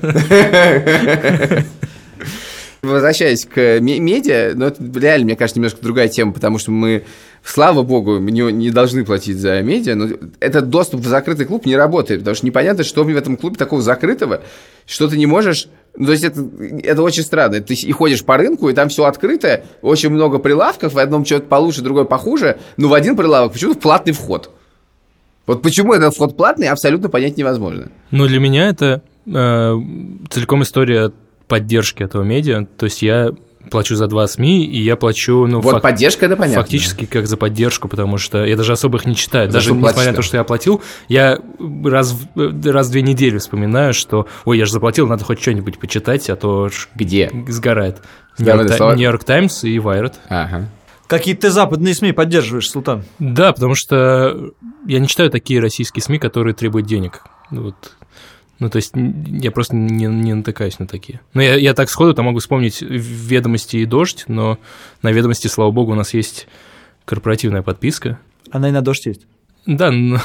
[2.82, 7.04] Возвращаясь к медиа, но это реально, мне кажется, немножко другая тема, потому что мы,
[7.44, 10.08] слава богу, не, не должны платить за медиа, но
[10.40, 13.82] этот доступ в закрытый клуб не работает, потому что непонятно, что в этом клубе такого
[13.82, 14.42] закрытого,
[14.84, 15.68] что ты не можешь
[16.04, 16.46] то есть это,
[16.82, 17.60] это очень странно.
[17.60, 21.46] Ты и ходишь по рынку, и там все открыто, очень много прилавков, в одном что-то
[21.46, 24.50] получше, другой похуже, но в один прилавок почему-то платный вход.
[25.46, 27.90] Вот почему этот вход платный, абсолютно понять невозможно.
[28.10, 29.30] Ну, для меня это э,
[30.28, 31.12] целиком история
[31.46, 32.66] поддержки этого медиа.
[32.76, 33.30] То есть я
[33.70, 36.62] плачу за два СМИ, и я плачу, ну, вот фак- поддержка, это понятно.
[36.62, 39.48] Фактически как за поддержку, потому что я даже особо их не читаю.
[39.48, 41.38] За даже несмотря на то, что я оплатил, я
[41.84, 46.28] раз, раз в две недели вспоминаю, что, ой, я же заплатил, надо хоть что-нибудь почитать,
[46.30, 48.02] а то где сгорает.
[48.38, 50.14] Нью-Йорк Таймс и Wired.
[50.28, 50.68] Ага.
[51.06, 53.04] Какие ты западные СМИ поддерживаешь, Султан?
[53.18, 54.50] Да, потому что
[54.86, 57.22] я не читаю такие российские СМИ, которые требуют денег.
[57.50, 57.92] Вот
[58.58, 61.20] ну, то есть я просто не, не натыкаюсь на такие.
[61.34, 64.58] Ну, я, я так сходу там могу вспомнить ведомости и дождь, но
[65.02, 66.48] на ведомости, слава богу, у нас есть
[67.04, 68.18] корпоративная подписка.
[68.50, 69.26] Она и на дождь есть.
[69.66, 70.20] Да, но...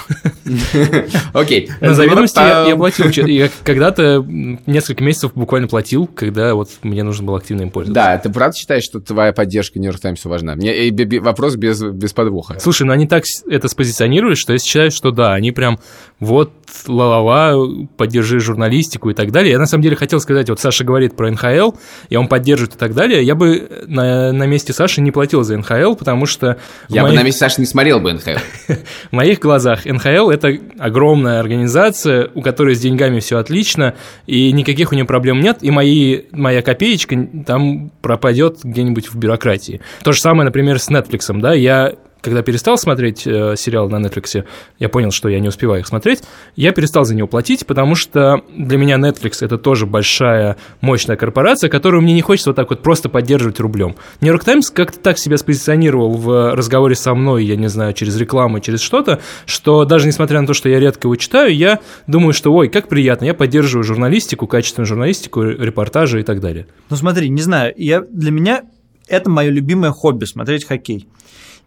[1.34, 1.72] Окей.
[1.82, 3.08] На заведомости я, я платил.
[3.26, 8.02] Я когда-то несколько месяцев буквально платил, когда вот мне нужно было активно им пользоваться.
[8.02, 10.56] Да, ты правда считаешь, что твоя поддержка New York Times важна?
[10.56, 12.60] Мне вопрос без, без подвоха.
[12.60, 15.80] Слушай, ну они так это спозиционируют, что я считаю, что да, они прям
[16.20, 16.52] вот
[16.88, 19.52] ла-ла-ла, поддержи журналистику и так далее.
[19.52, 21.72] Я на самом деле хотел сказать, вот Саша говорит про НХЛ,
[22.10, 23.24] и он поддерживает и так далее.
[23.24, 26.58] Я бы на, на месте Саши не платил за НХЛ, потому что...
[26.90, 27.14] Я моих...
[27.14, 28.40] бы на месте Саши не смотрел бы НХЛ.
[29.12, 34.92] В моих глазах НХЛ– это огромная организация, у которой с деньгами все отлично, и никаких
[34.92, 39.82] у нее проблем нет, и мои, моя копеечка там пропадет где-нибудь в бюрократии.
[40.04, 44.46] То же самое, например, с Netflix, да, я когда перестал смотреть э, сериал на Netflix,
[44.80, 46.24] я понял, что я не успеваю их смотреть,
[46.56, 51.70] я перестал за него платить, потому что для меня Netflix это тоже большая, мощная корпорация,
[51.70, 53.96] которую мне не хочется вот так вот просто поддерживать рублем.
[54.22, 58.60] York Times как-то так себя спозиционировал в разговоре со мной, я не знаю, через рекламу,
[58.60, 62.54] через что-то, что даже несмотря на то, что я редко его читаю, я думаю, что,
[62.54, 66.68] ой, как приятно, я поддерживаю журналистику, качественную журналистику, репортажи и так далее.
[66.90, 68.64] Ну смотри, не знаю, я, для меня
[69.08, 71.08] это мое любимое хобби– смотреть хоккей.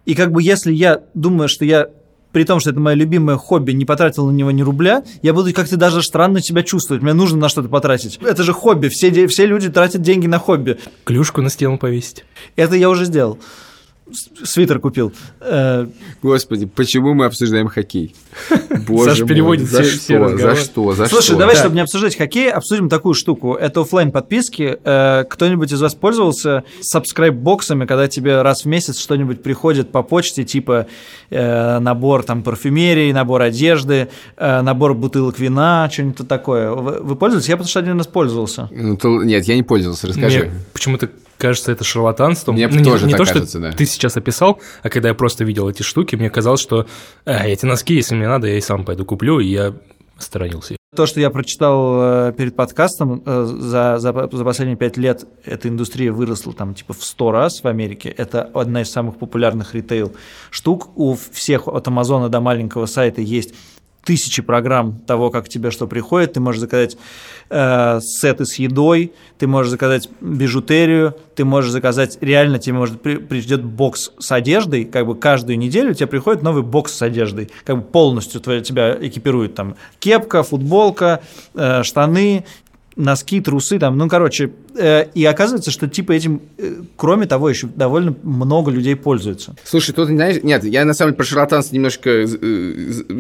[0.05, 1.89] И как бы если я думаю, что я
[2.33, 5.55] при том, что это мое любимое хобби, не потратил на него ни рубля, я буду
[5.55, 7.01] как-то даже странно себя чувствовать.
[7.01, 8.19] Мне нужно на что-то потратить.
[8.21, 8.89] Это же хобби.
[8.89, 10.79] Все, все люди тратят деньги на хобби.
[11.05, 12.25] Клюшку на стену повесить.
[12.57, 13.39] Это я уже сделал
[14.13, 15.13] свитер купил.
[15.41, 15.87] Э,
[16.23, 18.15] Господи, почему мы обсуждаем хоккей?
[18.87, 21.37] Боже Саша переводит за все, что, все за что, за Слушай, что?
[21.39, 23.55] давай, чтобы не обсуждать хоккей, обсудим такую штуку.
[23.55, 24.79] Это офлайн подписки.
[24.85, 30.45] Э, кто-нибудь из вас пользовался subscribe-боксами, когда тебе раз в месяц что-нибудь приходит по почте,
[30.45, 30.87] типа
[31.31, 36.71] э, набор там парфюмерии, набор одежды, набор бутылок вина, что-нибудь такое.
[36.71, 37.49] Вы, вы пользуетесь?
[37.49, 38.69] Я потому что один раз пользовался.
[38.71, 40.41] Ну, то, нет, я не пользовался, расскажи.
[40.41, 42.55] Мне почему-то кажется это шарлатанством.
[42.55, 43.73] Мне ну, тоже не, не так то, кажется, что да.
[43.73, 46.87] ты сейчас описал, а когда я просто видел эти штуки, мне казалось, что
[47.25, 49.75] а, эти носки, если мне надо, я и сам пойду куплю, и я
[50.19, 50.77] сторонился.
[50.95, 55.69] То, что я прочитал э, перед подкастом, э, за, за, за последние пять лет эта
[55.69, 58.11] индустрия выросла там типа в сто раз в Америке.
[58.11, 60.13] Это одна из самых популярных ритейл
[60.51, 60.97] штук.
[60.97, 63.55] У всех от Амазона до маленького сайта есть
[64.05, 66.35] тысячи программ того, как тебе что приходит.
[66.35, 66.97] Ты можешь заказать
[67.51, 73.17] э, сеты с едой, ты можешь заказать бижутерию, ты можешь заказать, реально тебе может при,
[73.17, 77.77] придет бокс с одеждой, как бы каждую неделю тебе приходит новый бокс с одеждой, как
[77.77, 81.23] бы полностью твоя, тебя экипирует там кепка, футболка,
[81.55, 82.45] э, штаны,
[82.97, 88.15] носки, трусы, там, ну, короче, и оказывается, что типа этим, э, кроме того, еще довольно
[88.23, 89.55] много людей пользуются.
[89.65, 92.27] Слушай, тут, знаешь, нет, я на самом деле про шарлатанство немножко э,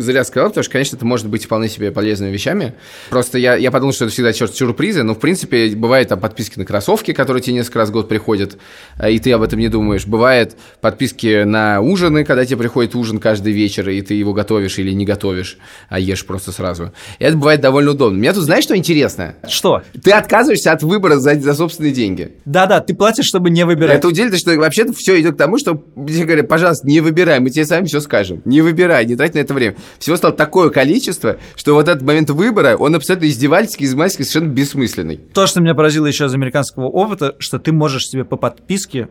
[0.01, 2.75] зря сказал, потому что, конечно, это может быть вполне себе полезными вещами.
[3.11, 6.59] Просто я, я подумал, что это всегда черт сюрпризы, но, в принципе, бывает там подписки
[6.59, 8.57] на кроссовки, которые тебе несколько раз в год приходят,
[8.99, 10.07] э, и ты об этом не думаешь.
[10.07, 14.93] Бывает подписки на ужины, когда тебе приходит ужин каждый вечер, и ты его готовишь или
[14.93, 16.93] не готовишь, а ешь просто сразу.
[17.19, 18.17] И это бывает довольно удобно.
[18.17, 19.37] Меня тут, знаешь, что интересно?
[19.49, 19.83] Что?
[20.03, 22.33] Ты отказываешься от выбора за, за собственные деньги.
[22.45, 23.99] Да-да, ты платишь, чтобы не выбирать.
[23.99, 27.51] Это удивительно, что вообще-то все идет к тому, что тебе говорят, пожалуйста, не выбирай, мы
[27.51, 28.43] тебе сами все скажем.
[28.45, 29.77] Не выбирай, не трать на это время.
[29.99, 35.21] Всего стало такое количество, что вот этот момент выбора, он абсолютно издевательский, измальский, совершенно бессмысленный.
[35.33, 39.09] То, что меня поразило еще из американского опыта, что ты можешь себе по подписке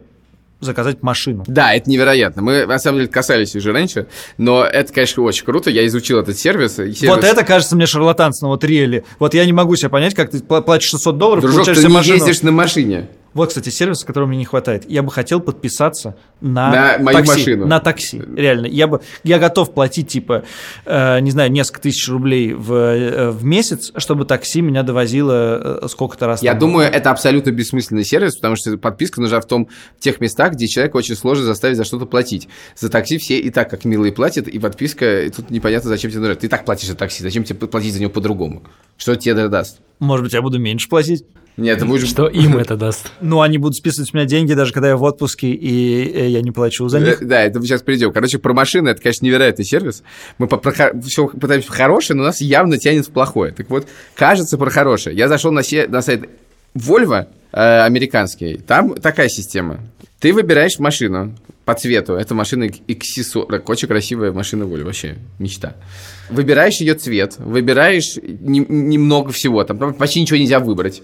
[0.64, 1.44] заказать машину.
[1.48, 2.42] Да, это невероятно.
[2.42, 5.70] Мы, на самом деле, касались уже раньше, но это, конечно, очень круто.
[5.70, 6.76] Я изучил этот сервис.
[6.76, 9.04] сервис- Вот это кажется мне шарлатанством, вот реали.
[9.20, 11.88] Вот я не могу себе понять, как ты пла- платишь 600 долларов, Дружок, получаешь ты
[11.88, 12.16] не машину.
[12.16, 13.08] ездишь на машине.
[13.34, 14.84] Вот, кстати, сервис, которого мне не хватает.
[14.88, 17.32] Я бы хотел подписаться на, На мою такси.
[17.32, 17.66] машину.
[17.66, 18.68] На такси, реально.
[18.68, 20.44] Я бы, я готов платить, типа,
[20.86, 25.88] э, не знаю, несколько тысяч рублей в, э, в месяц, чтобы такси меня довозило э,
[25.88, 26.44] сколько-то раз.
[26.44, 30.53] Я думаю, это абсолютно бессмысленный сервис, потому что подписка нужна в том, в тех местах,
[30.54, 32.48] где человек очень сложно заставить за что-то платить.
[32.76, 36.22] За такси все и так как милые платят, и подписка, и тут непонятно, зачем тебе
[36.22, 36.36] нужна.
[36.36, 38.64] Ты так платишь за такси, зачем тебе платить за него по-другому?
[38.98, 39.80] Что тебе это даст?
[40.00, 41.24] Может быть, я буду меньше платить.
[41.56, 42.08] Нет, ты будешь...
[42.10, 43.12] Что им это даст?
[43.22, 46.42] Ну, они будут списывать с меня деньги, даже когда я в отпуске, и э, я
[46.42, 47.26] не плачу за них.
[47.26, 48.12] Да, это мы сейчас придем.
[48.12, 50.02] Короче, про машины это, конечно, невероятный сервис.
[50.40, 50.60] Мы по,
[51.06, 53.52] все пытаемся в хорошее, но нас явно тянет в плохое.
[53.52, 55.16] Так вот, кажется про хорошее.
[55.16, 56.28] Я зашел на, се- на сайт
[56.76, 58.58] Volvo э, американский.
[58.58, 59.80] Там такая система.
[60.24, 62.14] Ты выбираешь машину по цвету.
[62.14, 63.64] Это машина XC40.
[63.68, 64.86] Очень красивая машина Volvo.
[64.86, 65.76] Вообще мечта.
[66.30, 67.36] Выбираешь ее цвет.
[67.40, 69.62] Выбираешь не- немного всего.
[69.66, 71.04] Там почти ничего нельзя выбрать.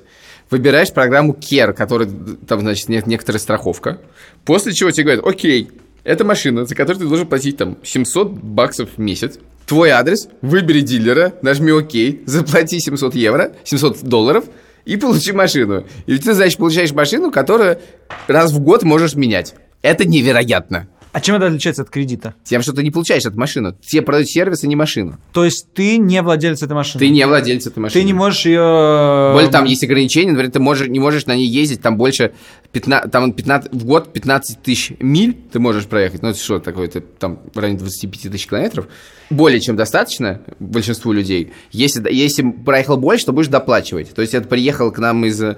[0.50, 2.10] Выбираешь программу Care, которая
[2.48, 4.00] там, значит, нет некоторая страховка.
[4.46, 5.70] После чего тебе говорят, окей,
[6.06, 9.38] это машина, за которую ты должен платить там 700 баксов в месяц.
[9.66, 14.46] Твой адрес, выбери дилера, нажми ОК, заплати 700 евро, 700 долларов
[14.86, 15.86] и получи машину.
[16.06, 17.80] И ты, значит, получаешь машину, которую
[18.28, 19.56] раз в год можешь менять.
[19.82, 20.88] Это невероятно.
[21.12, 22.36] А чем это отличается от кредита?
[22.44, 23.76] Тем, что ты не получаешь эту машину.
[23.82, 25.18] Тебе продают сервис, а не машину.
[25.34, 27.00] То есть ты не владелец этой машины?
[27.00, 28.02] Ты не владелец этой машины.
[28.02, 29.32] Ты не можешь ее...
[29.34, 32.34] Более там есть ограничения, например, ты можешь, не можешь на ней ездить, там больше
[32.72, 36.22] 15, там 15, в год 15 тысяч миль ты можешь проехать.
[36.22, 36.86] Ну, это что такое?
[36.86, 38.88] Это там в районе 25 тысяч километров.
[39.32, 41.52] Более чем достаточно большинству людей.
[41.72, 44.12] Если, если проехал больше, то будешь доплачивать.
[44.14, 45.58] То есть это приехал к нам из, э,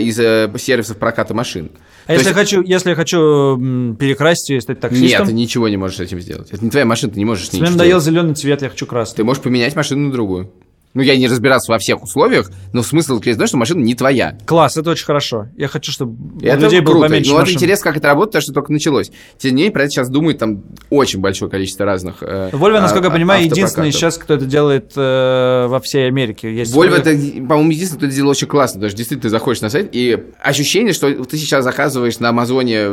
[0.00, 1.70] из э, сервисов проката машин.
[2.04, 5.08] А То если, есть- я хочу, если я хочу перекрасить и стать таксистом?
[5.20, 6.48] Нет, ты ничего не можешь с этим сделать.
[6.50, 8.16] Это не твоя машина, ты не можешь с ней Мне ничего надоел сделать.
[8.18, 9.18] зеленый цвет, я хочу красный.
[9.18, 10.52] Ты можешь поменять машину на другую.
[10.94, 13.94] Ну, я не разбирался во всех условиях, но смысл заключается в том, что машина не
[13.94, 14.36] твоя.
[14.46, 15.48] Класс, это очень хорошо.
[15.56, 17.08] Я хочу, чтобы у это людей было круто.
[17.08, 19.10] поменьше Ну, вот интересно, как это работает, потому что только началось.
[19.38, 23.06] Тем не менее, про это сейчас думает там очень большое количество разных э, Volvo, насколько
[23.06, 23.56] я а- понимаю, автопрокатов.
[23.56, 26.54] единственный сейчас, кто это делает э, во всей Америке.
[26.54, 28.74] Есть Volvo это, по-моему, единственное, кто это делал очень классно.
[28.78, 32.88] Потому что действительно ты заходишь на сайт, и ощущение, что ты сейчас заказываешь на Амазоне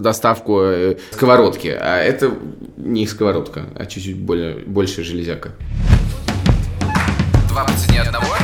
[0.00, 2.32] доставку э, сковородки, а это
[2.76, 5.52] не сковородка, а чуть-чуть более, больше железяка.
[7.54, 8.34] Два по цене одного.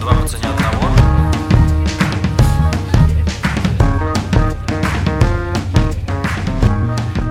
[0.00, 0.94] Два по цене одного.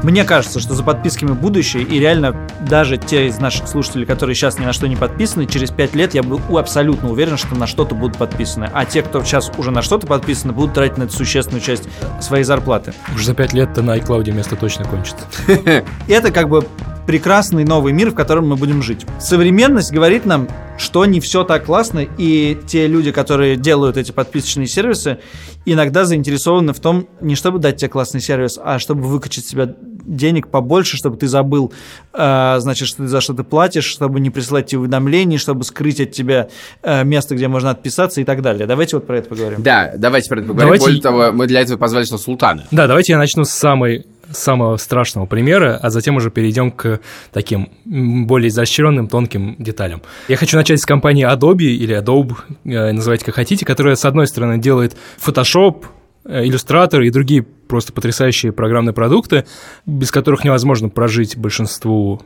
[0.04, 2.36] Мне кажется, что за подписками будущее, и реально
[2.68, 6.14] даже те из наших слушателей, которые сейчас ни на что не подписаны, через 5 лет
[6.14, 8.70] я был абсолютно уверен, что на что-то будут подписаны.
[8.74, 11.88] А те, кто сейчас уже на что-то подписаны, будут тратить на это существенную часть
[12.20, 12.94] своей зарплаты.
[13.16, 15.24] Уже за пять лет-то на iCloud место точно кончится.
[16.10, 16.68] Это как бы
[17.06, 19.06] прекрасный новый мир, в котором мы будем жить.
[19.20, 24.68] Современность говорит нам, что не все так классно, и те люди, которые делают эти подписочные
[24.68, 25.20] сервисы,
[25.66, 30.50] иногда заинтересованы в том, не чтобы дать тебе классный сервис, а чтобы выкачать себе денег
[30.50, 31.72] побольше, чтобы ты забыл,
[32.14, 36.02] э, значит, что ты за что ты платишь, чтобы не присылать тебе уведомлений, чтобы скрыть
[36.02, 36.50] от тебя
[36.82, 38.68] э, место, где можно отписаться и так далее.
[38.68, 39.62] Давайте вот про это поговорим.
[39.64, 40.66] Да, давайте про это поговорим.
[40.68, 42.64] Давайте- Более того, мы для этого позвали что Султана.
[42.72, 47.00] Да, давайте я начну с самой самого страшного примера, а затем уже перейдем к
[47.32, 50.02] таким более изощренным, тонким деталям.
[50.28, 54.28] Я хочу начать с компании Adobe или Adobe, э, называйте как хотите, которая, с одной
[54.28, 55.86] стороны, делает Photoshop,
[56.26, 59.46] э, Illustrator и другие просто потрясающие программные продукты,
[59.86, 62.22] без которых невозможно прожить большинству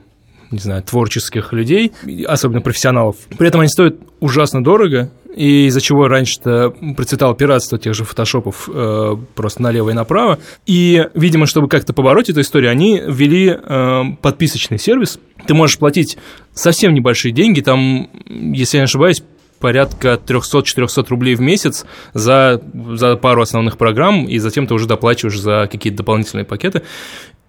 [0.52, 1.92] не знаю, творческих людей,
[2.26, 3.18] особенно профессионалов.
[3.38, 8.68] При этом они стоят ужасно дорого, и из-за чего раньше-то процветало пиратство тех же фотошопов
[8.74, 10.40] э, просто налево и направо.
[10.66, 15.20] И, видимо, чтобы как-то побороть эту историю, они ввели э, подписочный сервис.
[15.46, 16.18] Ты можешь платить
[16.54, 19.22] совсем небольшие деньги, там, если я не ошибаюсь,
[19.60, 22.62] порядка 300-400 рублей в месяц за,
[22.94, 26.82] за пару основных программ, и затем ты уже доплачиваешь за какие-то дополнительные пакеты.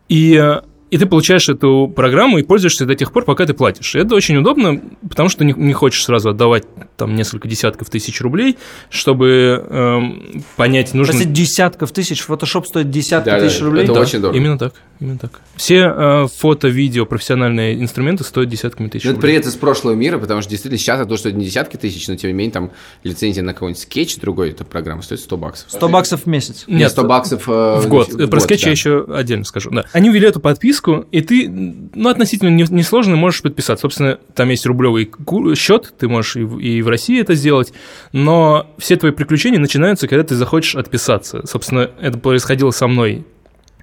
[0.09, 3.95] И э, и ты получаешь эту программу и пользуешься до тех пор, пока ты платишь.
[3.95, 6.65] И это очень удобно, потому что не, не хочешь сразу отдавать
[6.97, 8.57] там несколько десятков тысяч рублей,
[8.91, 11.13] чтобы эм, понять, нужно...
[11.13, 13.85] Прости, десятков тысяч, фотошоп стоит десятки Да, тысяч да, рублей.
[13.85, 14.39] это Да, очень дорого.
[14.39, 15.41] Именно так, именно так.
[15.57, 20.19] Все э, фото, видео, профессиональные инструменты стоят десятками тысяч Ну, это привет из прошлого мира,
[20.19, 22.71] потому что действительно сейчас это то, что не десятки тысяч, но тем не менее там
[23.05, 25.71] лицензия на какой-нибудь скетч другой, эта программа стоит 100 баксов.
[25.71, 26.65] 100 баксов в месяц.
[26.67, 28.31] Нет, 100 баксов э, в год.
[28.31, 28.69] Про скетч да.
[28.69, 29.71] я еще отдельно скажу.
[29.71, 29.85] Да.
[29.93, 30.78] Они ввели эту подписку,
[31.11, 33.83] и ты, ну, относительно не- несложно можешь подписаться.
[33.83, 35.11] Собственно, там есть рублевый
[35.57, 37.73] счет, ты можешь и в России это сделать,
[38.13, 41.47] но все твои приключения начинаются, когда ты захочешь отписаться.
[41.47, 43.25] Собственно, это происходило со мной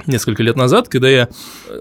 [0.05, 1.29] несколько лет назад, когда я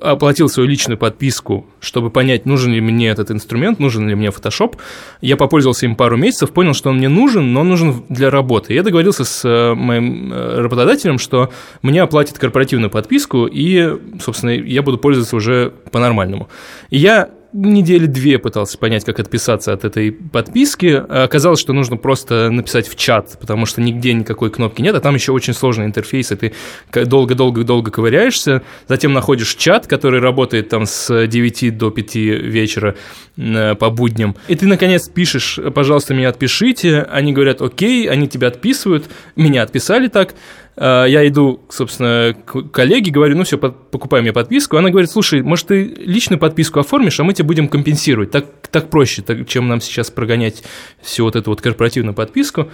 [0.00, 4.76] оплатил свою личную подписку, чтобы понять, нужен ли мне этот инструмент, нужен ли мне Photoshop.
[5.20, 8.74] Я попользовался им пару месяцев, понял, что он мне нужен, но он нужен для работы.
[8.74, 11.50] Я договорился с э, моим э, работодателем, что
[11.82, 16.48] мне оплатит корпоративную подписку, и, собственно, я буду пользоваться уже по-нормальному.
[16.90, 21.02] И я недели две пытался понять, как отписаться от этой подписки.
[21.08, 25.00] А Оказалось, что нужно просто написать в чат, потому что нигде никакой кнопки нет, а
[25.00, 26.52] там еще очень сложный интерфейс, и ты
[26.92, 32.96] долго-долго-долго ковыряешься, затем находишь чат, который работает там с 9 до 5 вечера
[33.36, 38.48] э, по будням, и ты, наконец, пишешь, пожалуйста, меня отпишите, они говорят, окей, они тебя
[38.48, 40.34] отписывают, меня отписали так,
[40.76, 44.76] я иду, собственно, к коллеге, говорю, ну все, покупай мне подписку.
[44.76, 48.30] Она говорит, слушай, может, ты личную подписку оформишь, а мы тебе будем компенсировать.
[48.30, 50.64] Так, так проще, так, чем нам сейчас прогонять
[51.00, 52.70] всю вот эту вот корпоративную подписку.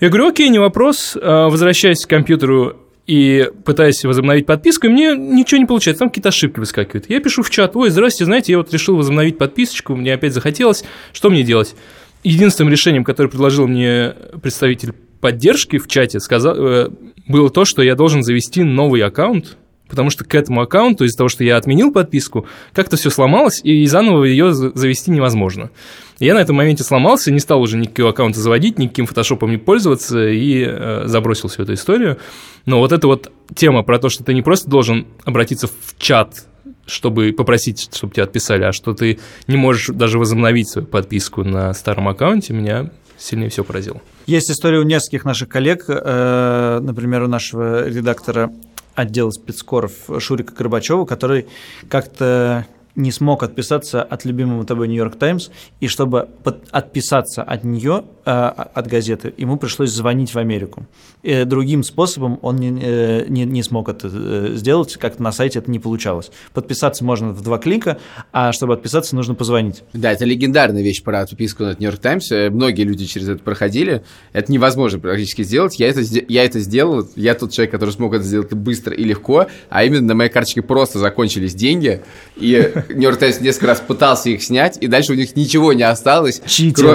[0.00, 1.16] Я говорю, окей, не вопрос.
[1.20, 2.76] А, Возвращаюсь к компьютеру
[3.06, 7.10] и пытаюсь возобновить подписку, и мне ничего не получается, там какие-то ошибки выскакивают.
[7.10, 10.84] Я пишу в чат, ой, здрасте, знаете, я вот решил возобновить подписочку, мне опять захотелось,
[11.12, 11.74] что мне делать?
[12.22, 16.90] Единственным решением, которое предложил мне представитель поддержки в чате, сказал, э,
[17.26, 19.56] было то, что я должен завести новый аккаунт,
[19.88, 23.86] потому что к этому аккаунту, из-за того, что я отменил подписку, как-то все сломалось, и
[23.86, 25.70] заново ее за- завести невозможно.
[26.18, 30.28] Я на этом моменте сломался, не стал уже никакого аккаунта заводить, никаким фотошопом не пользоваться
[30.28, 32.18] и э, забросил всю эту историю.
[32.66, 36.46] Но вот эта вот тема про то, что ты не просто должен обратиться в чат,
[36.86, 41.72] чтобы попросить, чтобы тебя отписали, а что ты не можешь даже возобновить свою подписку на
[41.74, 42.90] старом аккаунте, меня
[43.24, 44.00] сильнее всего поразило.
[44.26, 48.52] Есть история у нескольких наших коллег, э, например, у нашего редактора
[48.94, 51.46] отдела спецкоров Шурика Горбачева, который
[51.88, 55.48] как-то не смог отписаться от любимого тобой Нью-Йорк Таймс,
[55.80, 60.86] и чтобы под- отписаться от нее, э, от газеты, ему пришлось звонить в Америку.
[61.22, 65.58] И другим способом он не, э, не, не смог это э, сделать, как-то на сайте
[65.58, 66.30] это не получалось.
[66.52, 67.98] Подписаться можно в два клика,
[68.32, 69.82] а чтобы отписаться, нужно позвонить.
[69.92, 72.30] Да, это легендарная вещь про отписку на Нью-Йорк Таймс.
[72.30, 74.04] Э, Многие люди через это проходили.
[74.32, 75.78] Это невозможно практически сделать.
[75.80, 77.08] Я это, я это сделал.
[77.16, 79.46] Я тот человек, который смог это сделать быстро и легко.
[79.68, 82.02] А именно на моей карточке просто закончились деньги.
[82.36, 84.78] И Нью-Йорк Таймс несколько раз пытался их снять.
[84.80, 86.40] И дальше у них ничего не осталось,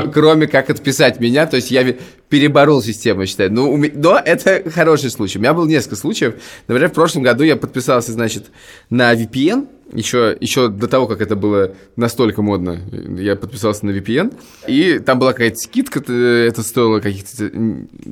[0.05, 1.45] кро- кроме как отписать меня.
[1.45, 1.95] То есть я
[2.29, 3.51] переборол систему, я считаю.
[3.51, 5.39] Ну, у ме- но это хороший случай.
[5.39, 6.35] У меня было несколько случаев.
[6.67, 8.45] Например, в прошлом году я подписался, значит,
[8.89, 9.67] на VPN.
[9.91, 12.79] Еще, еще до того, как это было настолько модно,
[13.19, 14.31] я подписался на VPN.
[14.67, 17.49] И там была какая-то скидка, это стоило каких-то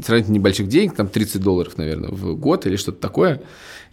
[0.04, 3.42] сравнительно небольших денег, там 30 долларов, наверное, в год или что-то такое.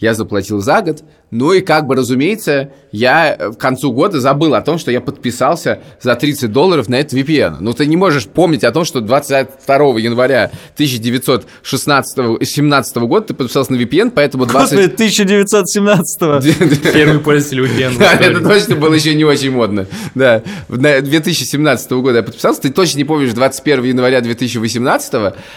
[0.00, 1.04] Я заплатил за год.
[1.36, 5.00] Ну и как бы, разумеется, я э, к концу года забыл о том, что я
[5.00, 7.56] подписался за 30 долларов на этот VPN.
[7.58, 13.76] Ну ты не можешь помнить о том, что 22 января 1916-17 года ты подписался на
[13.76, 14.78] VPN, поэтому 20...
[14.78, 18.00] Господи, 1917 Первый пользователь VPN.
[18.00, 19.86] это точно было еще не очень модно.
[20.14, 20.42] Да.
[20.68, 22.60] В- На 2017 года я подписался.
[22.62, 25.14] Ты точно не помнишь 21 января 2018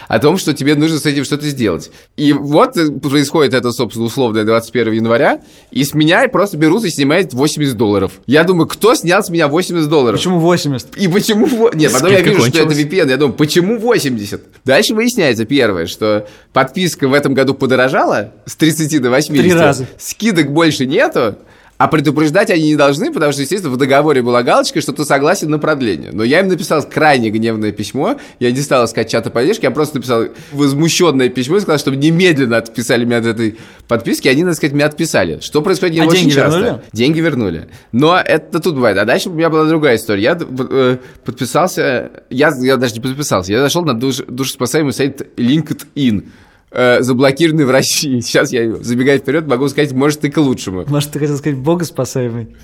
[0.08, 1.92] о том, что тебе нужно с этим что-то сделать.
[2.16, 6.90] И вот э, происходит это, собственно, условное 21 января, и с меня просто берут и
[6.90, 8.12] снимают 80 долларов.
[8.26, 10.18] Я думаю, кто снял с меня 80 долларов?
[10.18, 10.96] Почему 80?
[10.96, 11.70] И почему...
[11.74, 12.92] Нет, потом я Скидка вижу, что это кончилась.
[12.92, 13.10] VPN.
[13.10, 14.42] Я думаю, почему 80?
[14.64, 19.44] Дальше выясняется первое, что подписка в этом году подорожала с 30 до 80.
[19.44, 19.86] Три раза.
[19.98, 21.36] Скидок больше нету.
[21.78, 25.48] А предупреждать они не должны, потому что, естественно, в договоре была галочка, что ты согласен
[25.48, 26.10] на продление.
[26.12, 29.96] Но я им написал крайне гневное письмо, я не стал искать чата поддержки, я просто
[29.96, 34.74] написал возмущенное письмо и сказал, чтобы немедленно отписали меня от этой подписки, они, надо сказать,
[34.74, 35.38] меня отписали.
[35.40, 36.58] Что происходит не А очень деньги часто.
[36.58, 36.82] вернули?
[36.92, 37.68] Деньги вернули.
[37.92, 38.98] Но это тут бывает.
[38.98, 40.22] А дальше у меня была другая история.
[40.22, 46.26] Я э, подписался, я, я даже не подписался, я зашел на душ, душеспасаемый сайт LinkedIn,
[46.70, 48.20] э, заблокированный в России.
[48.20, 50.84] Сейчас я, забегая вперед, могу сказать, может, и к лучшему.
[50.86, 52.56] Может, ты хотел сказать богоспасаемый?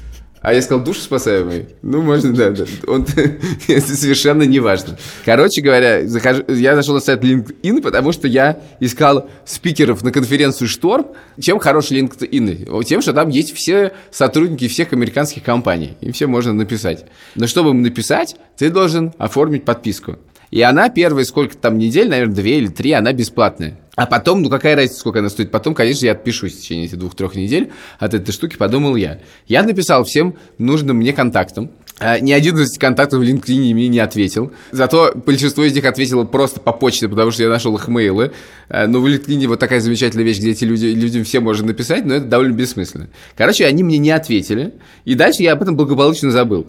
[0.45, 1.69] А я сказал, душ спасаемый?
[1.81, 2.65] Ну, можно, да, да.
[2.87, 3.07] Он,
[3.69, 4.99] это совершенно не важно.
[5.25, 10.69] Короче говоря, захожу, я зашел на сайт LinkedIn, потому что я искал спикеров на конференцию
[10.69, 11.07] «Шторм».
[11.41, 12.85] Чем хорош LinkedIn?
[12.85, 15.97] Тем, что там есть все сотрудники всех американских компаний.
[16.03, 17.07] Им все можно написать.
[17.37, 20.19] Но чтобы им написать, ты должен оформить подписку.
[20.55, 23.77] И она первые сколько там недель, наверное, две или три, она бесплатная.
[23.97, 25.51] А потом, ну какая разница, сколько она стоит?
[25.51, 29.19] Потом, конечно, я отпишусь в течение этих двух-трех недель от этой штуки, подумал я.
[29.49, 31.73] Я написал всем нужным мне контактам.
[31.99, 34.53] А, Ни один из контактов в LinkedIn мне не ответил.
[34.71, 38.31] Зато большинство из них ответило просто по почте, потому что я нашел их мейлы.
[38.69, 42.05] А, Но в LinkedIn вот такая замечательная вещь, где эти люди, людям все можно написать,
[42.05, 43.09] но это довольно бессмысленно.
[43.37, 44.75] Короче, они мне не ответили.
[45.05, 46.69] И дальше я об этом благополучно забыл.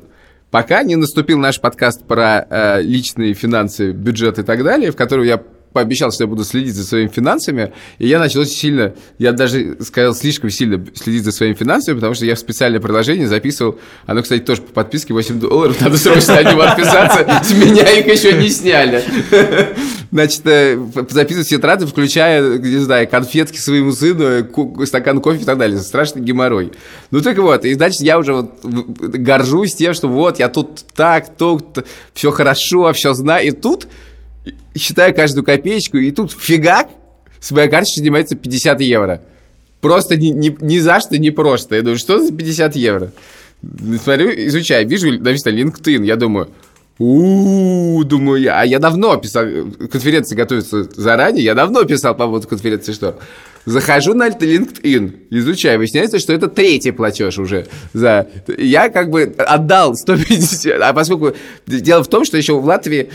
[0.55, 5.25] Пока не наступил наш подкаст про э, личные финансы, бюджет и так далее, в котором
[5.25, 5.43] я
[5.75, 9.75] пообещал, что я буду следить за своими финансами, и я начал очень сильно, я даже
[9.81, 14.23] сказал, слишком сильно следить за своими финансами, потому что я в специальное приложение записывал, оно,
[14.23, 18.37] кстати, тоже по подписке 8 долларов, надо срочно от него отписаться, с меня их еще
[18.37, 19.03] не сняли.
[20.11, 24.47] Значит, э, записывать все траты, включая, не знаю, конфетки своему сыну,
[24.85, 25.77] стакан кофе и так далее.
[25.79, 26.71] Страшный геморрой.
[27.11, 31.35] Ну так вот, и значит, я уже вот горжусь тем, что вот, я тут так,
[31.35, 33.47] тут, все хорошо, все знаю.
[33.47, 33.89] И тут
[34.75, 36.89] считаю каждую копеечку, и тут фигак,
[37.39, 39.21] с моей карточки снимается 50 евро.
[39.81, 41.75] Просто ни, ни, ни за что, не просто.
[41.75, 43.11] Я думаю, что за 50 евро?
[44.03, 46.49] Смотрю, изучаю, вижу, написано LinkedIn, я думаю,
[46.97, 49.45] у думаю я, а я давно писал,
[49.91, 53.19] конференции готовятся заранее, я давно писал по поводу конференции что.
[53.65, 58.27] Захожу на LinkedIn, изучаю, выясняется, что это третий платеж уже за...
[58.57, 61.35] Я как бы отдал 150, а поскольку
[61.65, 63.09] дело в том, что еще в Латвии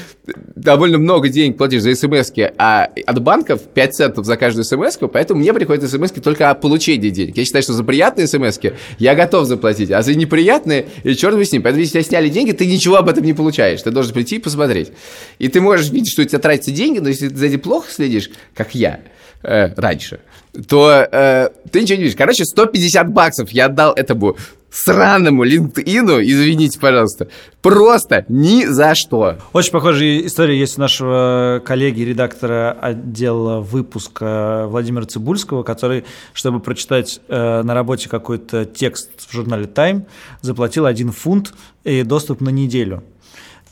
[0.57, 5.41] довольно много денег платишь за смс а от банков 5 центов за каждую смс поэтому
[5.41, 7.37] мне приходят смс только о получении денег.
[7.37, 8.59] Я считаю, что за приятные смс
[8.99, 11.63] я готов заплатить, а за неприятные, и черт бы с ним.
[11.63, 13.83] Поэтому если тебя сняли деньги, ты ничего об этом не получаешь.
[13.83, 14.93] Ты должен прийти и посмотреть.
[15.39, 17.91] И ты можешь видеть, что у тебя тратятся деньги, но если ты за этим плохо
[17.91, 19.01] следишь, как я,
[19.43, 20.21] э, раньше,
[20.69, 22.17] то э, ты ничего не видишь.
[22.17, 24.37] Короче, 150 баксов я отдал этому
[24.71, 27.29] сраному LinkedIn, извините, пожалуйста,
[27.61, 29.37] просто ни за что.
[29.53, 37.21] Очень похожая история есть у нашего коллеги, редактора отдела выпуска Владимира Цибульского, который, чтобы прочитать
[37.29, 40.03] э, на работе какой-то текст в журнале Time,
[40.41, 41.53] заплатил один фунт
[41.85, 43.03] и доступ на неделю.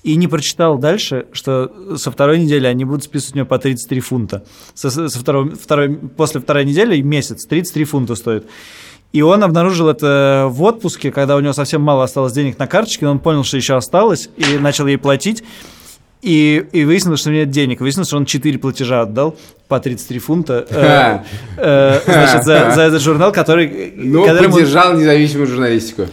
[0.09, 4.00] И не прочитал дальше, что со второй недели они будут списывать у него по 33
[4.00, 4.42] фунта.
[4.72, 8.46] Со, со второго, второй, после второй недели месяц 33 фунта стоит.
[9.12, 13.04] И он обнаружил это в отпуске, когда у него совсем мало осталось денег на карточке,
[13.04, 15.44] но он понял, что еще осталось, и начал ей платить.
[16.22, 17.80] И, и выяснилось, что у него нет денег.
[17.80, 19.36] Выяснилось, что он 4 платежа отдал
[19.68, 21.18] по 33 фунта э,
[21.59, 23.92] э, значит, за, за этот журнал, который...
[23.94, 26.06] Ну, которому- поддержал независимую журналистику.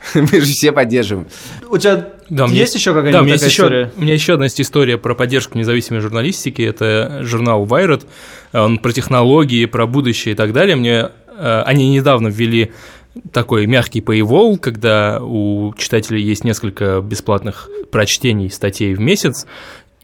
[0.14, 1.28] Мы же все поддерживаем.
[1.68, 3.92] У тебя Да, есть еще Да, у какая-нибудь меня есть такая еще, история?
[3.96, 6.62] у меня еще одна есть история про поддержку независимой журналистики.
[6.62, 8.06] Это журнал Wired.
[8.52, 10.76] Он про технологии, про будущее и так далее.
[10.76, 12.72] Мне э, они недавно ввели
[13.32, 19.46] такой мягкий paywall, когда у читателей есть несколько бесплатных прочтений статей в месяц.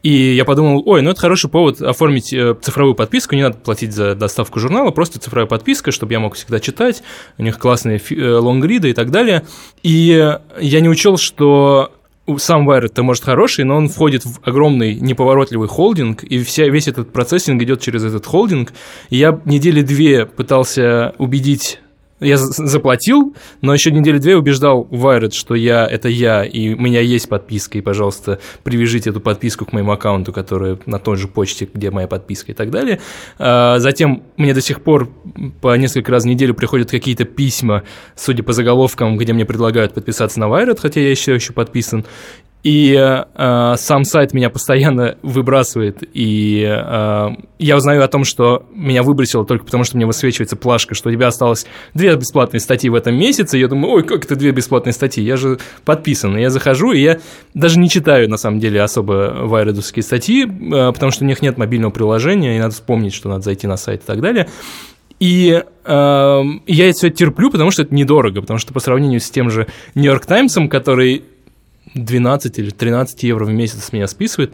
[0.03, 3.93] И я подумал, ой, ну это хороший повод оформить э, цифровую подписку, не надо платить
[3.93, 7.03] за доставку журнала, просто цифровая подписка, чтобы я мог всегда читать,
[7.37, 9.45] у них классные э, лонгриды и так далее.
[9.83, 11.91] И я не учел, что
[12.37, 17.13] сам Wired-то может хороший, но он входит в огромный неповоротливый холдинг, и вся, весь этот
[17.13, 18.73] процессинг идет через этот холдинг.
[19.09, 21.79] И я недели две пытался убедить
[22.19, 26.77] я за- заплатил, но еще недели две убеждал Wired, что я это я, и у
[26.77, 31.27] меня есть подписка, и, пожалуйста, привяжите эту подписку к моему аккаунту, которая на той же
[31.27, 32.99] почте, где моя подписка и так далее.
[33.37, 35.09] А, Затем мне до сих пор
[35.61, 37.83] по несколько раз в неделю приходят какие-то письма,
[38.15, 42.05] судя по заголовкам, где мне предлагают подписаться на Wired, хотя я еще еще подписан.
[42.63, 47.29] И э, сам сайт меня постоянно выбрасывает, и э,
[47.59, 51.11] я узнаю о том, что меня выбросило только потому, что мне высвечивается плашка, что у
[51.11, 53.57] тебя осталось две бесплатные статьи в этом месяце.
[53.57, 55.23] И я думаю, ой, как это две бесплатные статьи?
[55.23, 56.35] Я же подписан.
[56.35, 57.19] И я захожу, и я
[57.53, 61.57] даже не читаю, на самом деле, особо вайредовские статьи, э, потому что у них нет
[61.57, 64.49] мобильного приложения, и надо вспомнить, что надо зайти на сайт и так далее.
[65.19, 69.29] И эм, я это все терплю, потому что это недорого, потому что по сравнению с
[69.29, 71.23] тем же Нью-Йорк Таймсом, который
[71.93, 74.53] 12 или 13 евро в месяц с меня списывает,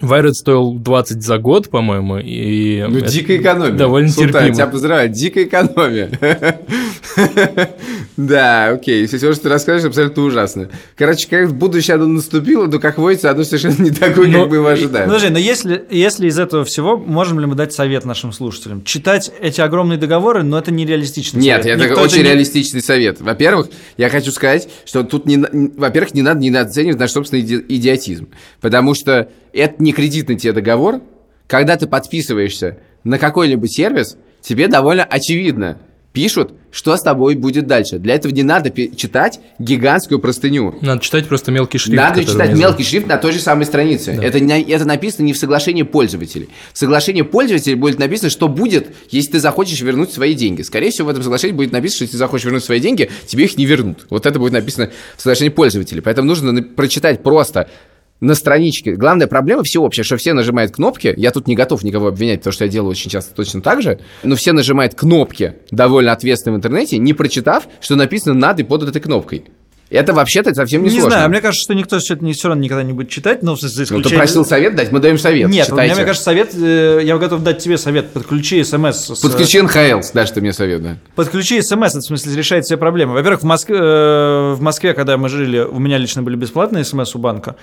[0.00, 2.84] Wired стоил 20 за год, по-моему, и...
[2.88, 3.76] Ну, дикая экономия.
[3.76, 4.54] Довольно Султан, терпимо.
[4.54, 6.10] тебя поздравляю, дикая экономия.
[8.16, 10.70] Да, окей, все, что ты расскажешь, абсолютно ужасно.
[10.96, 14.56] Короче, как будущее оно наступило, но, как водится, оно совершенно не такое, Ну, как мы
[14.56, 15.06] его ожидаем.
[15.06, 18.84] Подожди, но если, если из этого всего, можем ли мы дать совет нашим слушателям?
[18.84, 21.78] Читать эти огромные договоры, но это нереалистичный Нет, совет.
[21.80, 23.20] это Никто очень не- реалистичный совет.
[23.20, 25.38] Во-первых, я хочу сказать, что тут, не,
[25.76, 28.28] во-первых, не надо недооценивать наш собственный иди- идиотизм.
[28.60, 31.00] Потому что это не кредитный тебе договор.
[31.48, 35.78] Когда ты подписываешься на какой-либо сервис, тебе довольно очевидно
[36.14, 37.98] пишут, что с тобой будет дальше.
[37.98, 40.76] Для этого не надо читать гигантскую простыню.
[40.80, 41.96] Надо читать просто мелкий шрифт.
[41.96, 42.62] Надо читать внизу.
[42.62, 44.12] мелкий шрифт на той же самой странице.
[44.22, 46.48] Это, не- это написано не в соглашении пользователей.
[46.72, 50.62] В соглашении пользователей будет написано, что будет, если ты захочешь вернуть свои деньги.
[50.62, 53.44] Скорее всего, в этом соглашении будет написано, что если ты захочешь вернуть свои деньги, тебе
[53.44, 54.06] их не вернут.
[54.08, 56.00] Вот это будет написано в соглашении пользователей.
[56.00, 57.68] Поэтому нужно прочитать просто
[58.20, 58.92] на страничке.
[58.94, 61.12] Главная проблема всеобщая, что все нажимают кнопки.
[61.16, 63.98] Я тут не готов никого обвинять, потому что я делаю очень часто точно так же.
[64.22, 68.84] Но все нажимают кнопки довольно ответственно в интернете, не прочитав, что написано над и под
[68.88, 69.44] этой кнопкой.
[69.90, 71.10] Это вообще-то совсем не, Не, сложно.
[71.10, 73.54] знаю, мне кажется, что никто все это не все равно никогда не будет читать, но
[73.54, 74.02] за Ну, исключением...
[74.02, 75.42] ты просил совет дать, мы даем совет.
[75.50, 75.94] Нет, у меня, Читайте.
[75.94, 79.10] мне кажется, совет, э, я готов дать тебе совет, подключи смс.
[79.10, 80.96] с- Подключи НХЛ, дашь ты мне совет, да.
[81.14, 83.12] Подключи смс, это в смысле решает все проблемы.
[83.12, 87.14] Во-первых, в Москве, э, в Москве, когда мы жили, у меня лично были бесплатные смс
[87.14, 87.54] у банка,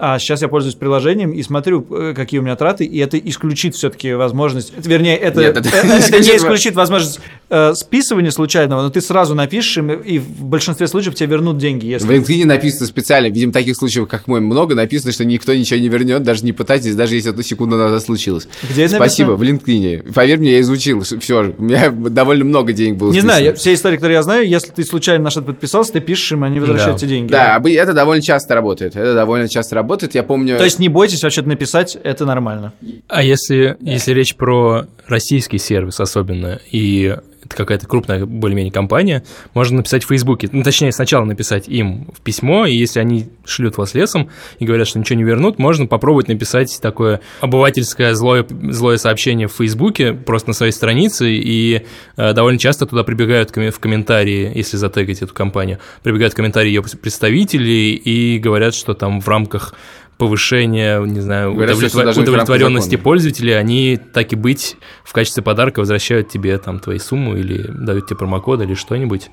[0.00, 3.74] а сейчас я пользуюсь приложением и смотрю, э, какие у меня траты, и это исключит
[3.74, 7.20] все-таки возможность, вернее, это, Нет, это э, не это не исключит возможность
[7.50, 11.86] э, списывания случайного, но ты сразу напишешь, им, и в большинстве случаев тебе вернут деньги.
[11.86, 12.06] Если...
[12.06, 15.88] В LinkedIn написано специально, видимо, таких случаев, как мой, много, написано, что никто ничего не
[15.88, 18.48] вернет, даже не пытайтесь, даже если это секунду назад случилось.
[18.70, 19.56] Где это Спасибо, написано?
[19.56, 20.12] в LinkedIn.
[20.12, 23.32] Поверь мне, я изучил, все, у меня довольно много денег было Не списано.
[23.32, 26.32] знаю, я- все истории, которые я знаю, если ты случайно на что-то подписался, ты пишешь
[26.32, 26.98] им, они возвращают Да.
[27.00, 27.30] тебе деньги.
[27.32, 30.58] Да, обы- это довольно часто работает, это довольно часто работает, я помню...
[30.58, 32.72] То есть не бойтесь вообще-то написать, это нормально.
[33.08, 37.16] А если, если речь про российский сервис особенно, и
[37.48, 39.24] это какая-то крупная более-менее компания,
[39.54, 43.78] можно написать в Фейсбуке, ну, точнее, сначала написать им в письмо, и если они шлют
[43.78, 48.98] вас лесом и говорят, что ничего не вернут, можно попробовать написать такое обывательское злое, злое
[48.98, 51.86] сообщение в Фейсбуке, просто на своей странице, и
[52.16, 56.82] э, довольно часто туда прибегают в комментарии, если затегать эту компанию, прибегают в комментарии ее
[56.82, 59.74] представителей и говорят, что там в рамках
[60.18, 66.58] повышения, не знаю, Говорят, удовлетворенности пользователей, они так и быть в качестве подарка возвращают тебе
[66.58, 69.30] там твою сумму или дают тебе промокод или что-нибудь,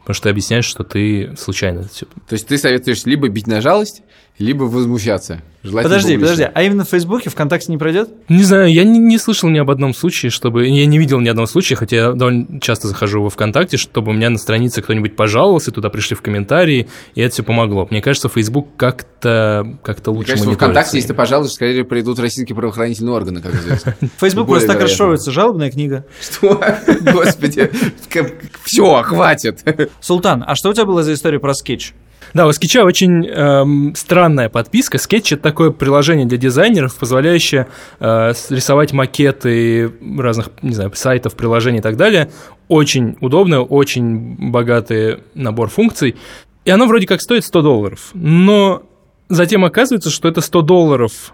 [0.00, 3.48] потому что ты объясняешь, что ты случайно это всё То есть ты советуешь либо бить
[3.48, 4.02] на жалость,
[4.38, 5.42] либо возмущаться.
[5.64, 6.36] Желательно Подожди, публично.
[6.36, 8.10] подожди, а именно в Фейсбуке, ВКонтакте не пройдет?
[8.28, 10.68] Не знаю, я не, не слышал ни об одном случае, чтобы...
[10.68, 14.14] Я не видел ни одного случая, хотя я довольно часто захожу во ВКонтакте, чтобы у
[14.14, 17.88] меня на странице кто-нибудь пожаловался, туда пришли в комментарии, и это все помогло.
[17.90, 20.54] Мне кажется, Facebook как-то как Мне лучше кажется, в мониторится.
[20.54, 23.96] ВКонтакте, если ты пожалуйста, скорее придут российские правоохранительные органы, как известно.
[24.18, 26.04] Фейсбук Более просто так расшифровывается, жалобная книга.
[26.20, 26.62] Что?
[27.00, 27.68] Господи,
[28.64, 29.64] все, хватит.
[30.00, 31.94] Султан, а что у тебя было за история про скетч?
[32.34, 34.98] Да, у Скетча очень эм, странная подписка.
[34.98, 37.68] Скетч это такое приложение для дизайнеров, позволяющее
[38.00, 42.30] э, рисовать макеты разных, не знаю, сайтов, приложений и так далее.
[42.68, 46.16] Очень удобно, очень богатый набор функций.
[46.64, 48.10] И оно вроде как стоит 100 долларов.
[48.12, 48.82] Но
[49.28, 51.32] затем оказывается, что это 100 долларов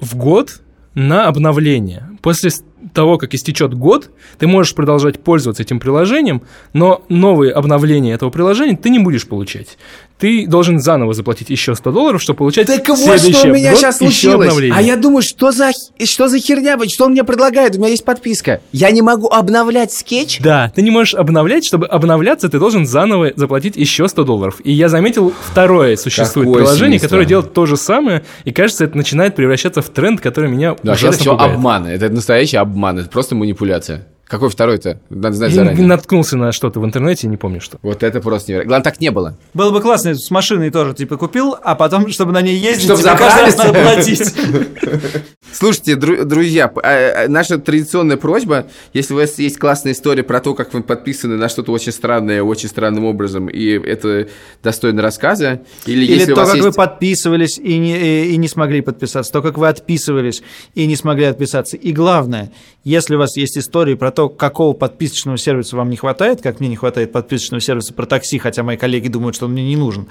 [0.00, 0.60] в год
[0.94, 2.08] на обновление.
[2.22, 2.50] После
[2.92, 8.76] того, как истечет год, ты можешь продолжать пользоваться этим приложением, но новые обновления этого приложения
[8.76, 9.78] ты не будешь получать.
[10.24, 13.74] Ты должен заново заплатить еще 100 долларов, чтобы получать Так вот, следующий что у меня
[13.74, 14.54] сейчас случилось.
[14.72, 15.72] А я думаю, что за,
[16.02, 17.76] что за херня, что он мне предлагает?
[17.76, 18.62] У меня есть подписка.
[18.72, 20.38] Я не могу обновлять скетч?
[20.40, 24.62] Да, ты не можешь обновлять, чтобы обновляться, ты должен заново заплатить еще 100 долларов.
[24.64, 27.06] И я заметил второе существует Какое приложение, свинство.
[27.08, 30.92] которое делает то же самое, и кажется, это начинает превращаться в тренд, который меня Да,
[30.94, 31.52] это ужасно все пугает.
[31.52, 31.86] обман.
[31.86, 32.98] Это настоящий обман.
[32.98, 34.06] Это просто манипуляция.
[34.34, 34.98] Какой второй-то?
[35.10, 35.86] Надо знать Я заранее.
[35.86, 37.78] наткнулся на что-то в интернете, не помню что.
[37.82, 38.68] Вот это просто невероятно.
[38.68, 39.36] Главное, так не было.
[39.54, 42.98] Было бы классно, с машиной тоже, типа, купил, а потом, чтобы на ней ездить, Чтоб
[42.98, 44.34] тебе каждый раз надо платить.
[45.54, 50.40] Слушайте, дру- друзья, а, а, наша традиционная просьба, если у вас есть классная история про
[50.40, 54.28] то, как вы подписаны на что-то очень странное, очень странным образом, и это
[54.64, 56.66] достойно рассказа, или, Или если у то, вас как есть...
[56.66, 60.42] вы подписывались и не, и, и не смогли подписаться, то, как вы отписывались
[60.74, 61.76] и не смогли отписаться.
[61.76, 62.50] И главное,
[62.82, 66.68] если у вас есть истории про то, какого подписочного сервиса вам не хватает, как мне
[66.68, 70.08] не хватает подписочного сервиса про такси, хотя мои коллеги думают, что он мне не нужен,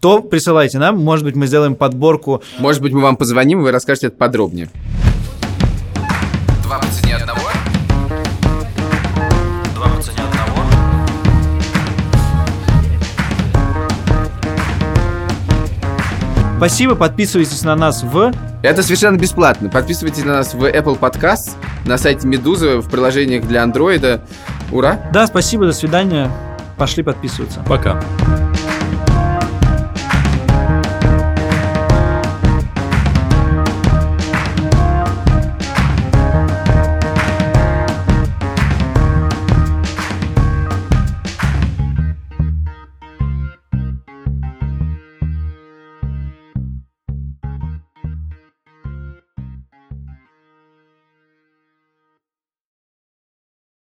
[0.00, 0.98] то присылайте нам.
[0.98, 2.42] Может быть, мы сделаем подборку.
[2.58, 4.68] Может быть, мы вам позвоним, и вы расскажете это подробнее.
[6.64, 7.40] Два по цене одного.
[9.74, 10.62] Два по цене одного.
[16.56, 18.32] Спасибо, подписывайтесь на нас в...
[18.62, 19.70] Это совершенно бесплатно.
[19.70, 21.52] Подписывайтесь на нас в Apple Podcast,
[21.86, 24.20] на сайте Медузы, в приложениях для Андроида.
[24.70, 25.00] Ура!
[25.12, 26.30] Да, спасибо, до свидания.
[26.76, 27.60] Пошли подписываться.
[27.66, 27.94] Пока.
[27.94, 28.49] Пока.